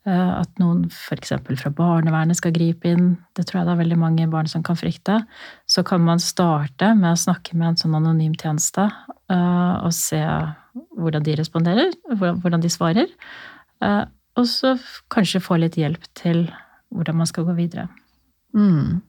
at 0.08 0.60
noen 0.62 0.86
f.eks. 0.88 1.34
fra 1.60 1.72
barnevernet 1.76 2.38
skal 2.38 2.54
gripe 2.56 2.88
inn, 2.88 3.10
det 3.36 3.44
tror 3.48 3.60
jeg 3.60 3.68
det 3.68 3.74
er 3.74 3.82
veldig 3.82 3.98
mange 4.00 4.28
barn 4.32 4.48
som 4.48 4.64
kan 4.64 4.78
frykte, 4.78 5.18
så 5.68 5.84
kan 5.84 6.00
man 6.06 6.22
starte 6.22 6.94
med 6.96 7.12
å 7.12 7.20
snakke 7.20 7.58
med 7.58 7.72
en 7.72 7.80
sånn 7.82 7.98
anonym 7.98 8.32
tjeneste 8.40 8.86
eh, 8.86 9.74
og 9.84 9.92
se 9.96 10.22
hvordan 10.96 11.26
de 11.26 11.36
responderer, 11.36 11.92
hvordan 12.14 12.62
de 12.62 12.70
svarer. 12.72 13.12
Og 14.38 14.46
så 14.46 14.74
kanskje 15.12 15.42
få 15.42 15.58
litt 15.58 15.78
hjelp 15.80 16.04
til 16.18 16.44
hvordan 16.94 17.20
man 17.20 17.28
skal 17.28 17.46
gå 17.48 17.56
videre. 17.58 17.88
Mm. 18.56 19.00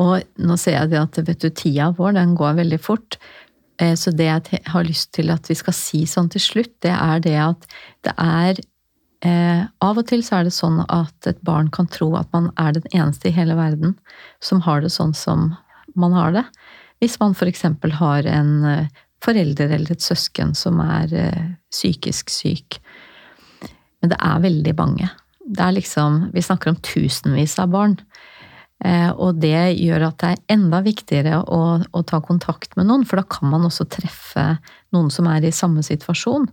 Og 0.00 0.40
nå 0.40 0.56
ser 0.60 0.76
jeg 0.76 0.92
det 0.92 1.00
at 1.00 1.20
vet 1.26 1.42
du, 1.42 1.50
tida 1.50 1.90
vår 1.96 2.14
den 2.18 2.34
går 2.38 2.58
veldig 2.60 2.80
fort. 2.82 3.18
Eh, 3.80 3.96
så 3.98 4.12
det 4.14 4.28
jeg 4.28 4.62
har 4.70 4.86
lyst 4.86 5.12
til 5.16 5.32
at 5.34 5.48
vi 5.50 5.56
skal 5.58 5.76
si 5.76 6.04
sånn 6.08 6.30
til 6.32 6.44
slutt, 6.44 6.74
det 6.84 6.94
er 6.94 7.24
det 7.24 7.36
at 7.42 7.66
det 8.06 8.14
er 8.16 8.60
eh, 9.26 9.62
Av 9.80 10.00
og 10.00 10.06
til 10.08 10.24
så 10.26 10.40
er 10.40 10.48
det 10.48 10.54
sånn 10.56 10.80
at 10.86 11.30
et 11.30 11.40
barn 11.46 11.70
kan 11.72 11.88
tro 11.90 12.12
at 12.18 12.30
man 12.36 12.50
er 12.60 12.76
den 12.76 12.86
eneste 12.92 13.30
i 13.30 13.36
hele 13.36 13.56
verden 13.58 13.96
som 14.44 14.62
har 14.66 14.84
det 14.84 14.92
sånn 14.94 15.14
som 15.16 15.52
man 15.98 16.14
har 16.16 16.34
det. 16.36 16.44
Hvis 17.00 17.18
man 17.20 17.32
f.eks. 17.36 17.64
har 17.98 18.28
en 18.28 18.52
eh, 18.68 19.00
forelder 19.24 19.74
eller 19.76 19.94
et 19.94 20.04
søsken 20.04 20.54
som 20.56 20.80
er 20.84 21.14
eh, 21.16 21.48
psykisk 21.72 22.32
syk. 22.32 22.80
Men 24.00 24.12
det 24.12 24.20
er 24.24 24.44
veldig 24.44 24.74
mange. 24.78 25.08
Det 25.40 25.64
er 25.64 25.74
liksom 25.76 26.30
Vi 26.32 26.42
snakker 26.42 26.70
om 26.70 26.82
tusenvis 26.84 27.58
av 27.58 27.72
barn. 27.72 27.96
Eh, 28.84 29.10
og 29.10 29.40
det 29.42 29.76
gjør 29.76 30.06
at 30.08 30.20
det 30.22 30.28
er 30.30 30.54
enda 30.56 30.80
viktigere 30.84 31.42
å, 31.42 31.80
å, 31.84 32.02
ta 32.08 32.22
kontakt 32.24 32.78
med 32.78 32.88
noen, 32.88 33.04
for 33.04 33.20
da 33.20 33.26
kan 33.28 33.50
man 33.52 33.66
også 33.68 33.84
treffe 33.92 34.46
noen 34.94 35.10
som 35.12 35.28
er 35.28 35.44
i 35.44 35.52
samme 35.52 35.84
situasjon. 35.84 36.48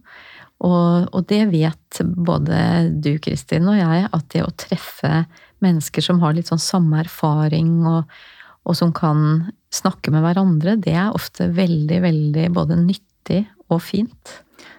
Og, 0.65 1.09
og 1.13 1.27
det 1.29 1.43
vet 1.51 1.99
både 2.01 2.57
du, 3.03 3.13
Kristin, 3.21 3.67
og 3.69 3.77
jeg, 3.77 4.07
at 4.09 4.25
det 4.33 4.41
å 4.45 4.55
treffe 4.57 5.27
mennesker 5.63 6.05
som 6.05 6.21
har 6.23 6.33
litt 6.37 6.49
sånn 6.49 6.61
samme 6.61 7.03
erfaring, 7.03 7.85
og, 7.85 8.09
og 8.65 8.77
som 8.77 8.93
kan 8.95 9.51
snakke 9.73 10.13
med 10.13 10.25
hverandre, 10.25 10.77
det 10.81 10.95
er 10.97 11.13
ofte 11.15 11.51
veldig, 11.53 12.01
veldig 12.05 12.49
både 12.55 12.79
nyttig 12.81 13.43
og 13.69 13.81
fint. 13.85 14.37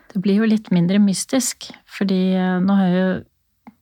Det 0.08 0.22
blir 0.24 0.40
jo 0.40 0.50
litt 0.50 0.72
mindre 0.74 0.98
mystisk, 1.02 1.68
fordi 1.98 2.22
eh, 2.34 2.58
nå 2.64 2.78
har 2.78 2.94
jo 2.94 3.08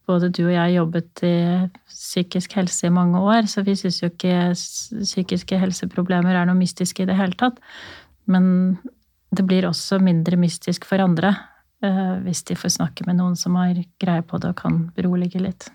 både 0.07 0.29
du 0.31 0.45
og 0.45 0.53
jeg 0.53 0.77
jobbet 0.77 1.23
i 1.27 1.37
psykisk 1.91 2.53
helse 2.59 2.87
i 2.87 2.93
mange 2.93 3.19
år, 3.19 3.47
så 3.51 3.63
vi 3.67 3.75
syns 3.75 3.99
jo 3.99 4.11
ikke 4.11 4.53
psykiske 4.53 5.59
helseproblemer 5.59 6.37
er 6.37 6.47
noe 6.47 6.55
mystisk 6.59 7.01
i 7.03 7.07
det 7.09 7.17
hele 7.17 7.35
tatt. 7.39 7.57
Men 8.31 8.77
det 9.35 9.43
blir 9.47 9.67
også 9.67 9.99
mindre 9.99 10.39
mystisk 10.39 10.87
for 10.87 11.03
andre 11.03 11.33
hvis 12.25 12.43
de 12.47 12.55
får 12.57 12.73
snakke 12.79 13.05
med 13.05 13.19
noen 13.19 13.35
som 13.37 13.55
har 13.59 13.77
greie 14.01 14.23
på 14.25 14.39
det 14.41 14.49
og 14.53 14.61
kan 14.63 14.79
berolige 14.95 15.41
litt. 15.43 15.67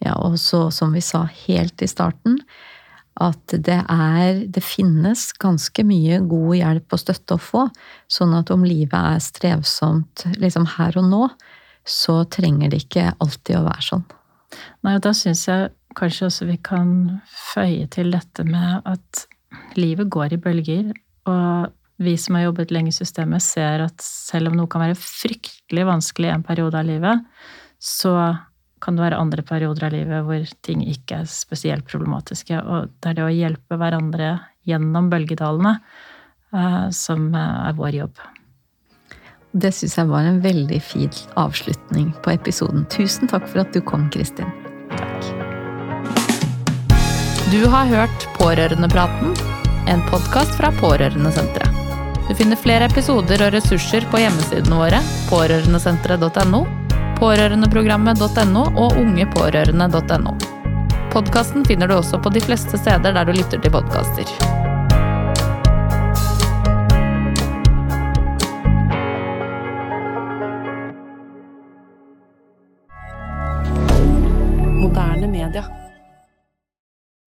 Ja, 0.00 0.14
og 0.16 0.38
så 0.40 0.70
som 0.72 0.94
vi 0.96 1.02
sa 1.04 1.26
helt 1.44 1.82
i 1.84 1.88
starten, 1.90 2.38
at 3.20 3.52
det 3.52 3.82
er 3.90 4.46
Det 4.48 4.62
finnes 4.64 5.32
ganske 5.36 5.84
mye 5.84 6.20
god 6.24 6.54
hjelp 6.56 6.94
og 6.94 7.00
støtte 7.02 7.36
å 7.36 7.42
få. 7.42 7.66
Sånn 8.08 8.32
at 8.38 8.50
om 8.54 8.64
livet 8.64 8.96
er 8.96 9.20
strevsomt 9.20 10.24
liksom 10.40 10.64
her 10.78 10.96
og 10.96 11.10
nå, 11.10 11.26
så 11.84 12.22
trenger 12.24 12.70
det 12.70 12.84
ikke 12.86 13.10
alltid 13.18 13.58
å 13.58 13.66
være 13.66 13.84
sånn. 13.84 14.06
Nei, 14.86 14.94
og 14.96 15.02
da 15.04 15.12
syns 15.16 15.44
jeg 15.48 15.68
kanskje 15.98 16.30
også 16.30 16.48
vi 16.48 16.56
kan 16.64 17.20
føye 17.52 17.86
til 17.92 18.12
dette 18.14 18.46
med 18.46 18.86
at 18.88 19.26
livet 19.76 20.08
går 20.10 20.36
i 20.36 20.40
bølger, 20.40 20.90
og 21.28 21.74
vi 22.00 22.16
som 22.16 22.36
har 22.38 22.48
jobbet 22.48 22.70
lenge 22.72 22.88
i 22.88 22.96
systemet, 22.96 23.44
ser 23.44 23.84
at 23.84 24.00
selv 24.04 24.50
om 24.50 24.56
noe 24.56 24.70
kan 24.72 24.82
være 24.86 24.96
fryktelig 24.96 25.84
vanskelig 25.88 26.30
i 26.30 26.32
en 26.32 26.46
periode 26.46 26.78
av 26.80 26.88
livet, 26.88 27.26
så 27.80 28.14
kan 28.80 28.96
det 28.96 29.04
være 29.04 29.20
andre 29.20 29.44
perioder 29.44 29.88
av 29.88 29.92
livet 29.92 30.24
hvor 30.24 30.52
ting 30.64 30.80
ikke 30.88 31.20
er 31.20 31.28
spesielt 31.28 31.84
problematiske. 31.88 32.56
Og 32.56 32.88
det 33.00 33.12
er 33.12 33.18
det 33.18 33.26
å 33.26 33.34
hjelpe 33.34 33.76
hverandre 33.80 34.32
gjennom 34.68 35.10
bølgedalene 35.12 35.76
eh, 35.76 36.86
som 36.96 37.28
er 37.36 37.76
vår 37.76 37.98
jobb. 38.00 38.22
Det 39.50 39.72
syns 39.74 39.98
jeg 39.98 40.08
var 40.08 40.24
en 40.24 40.40
veldig 40.44 40.78
fin 40.80 41.12
avslutning 41.40 42.12
på 42.24 42.32
episoden. 42.32 42.86
Tusen 42.92 43.28
takk 43.28 43.48
for 43.50 43.64
at 43.64 43.74
du 43.74 43.82
kom, 43.84 44.06
Kristin. 44.14 44.48
Takk. 44.94 45.30
Du 47.50 47.64
har 47.66 47.90
hørt 47.90 48.28
Pårørendepraten, 48.38 49.34
en 49.90 50.06
podkast 50.06 50.54
fra 50.54 50.70
Pårørendesenteret. 50.78 51.79
Du 52.30 52.36
finner 52.38 52.54
flere 52.54 52.86
episoder 52.86 53.42
og 53.42 53.56
ressurser 53.56 54.04
på 54.12 54.20
hjemmesidene 54.22 54.76
våre 54.78 55.00
pårørendesenteret.no, 55.32 56.60
pårørendeprogrammet.no 57.18 58.62
og 58.70 58.94
ungepårørende.no. 59.02 60.36
Podkasten 61.10 61.66
finner 61.66 61.90
du 61.90 61.98
også 61.98 62.22
på 62.22 62.30
de 62.30 62.46
fleste 62.46 62.78
steder 62.78 63.18
der 63.18 63.26
du 63.26 63.34
lytter 63.34 63.58
til 63.58 63.74
podkaster. 63.74 64.59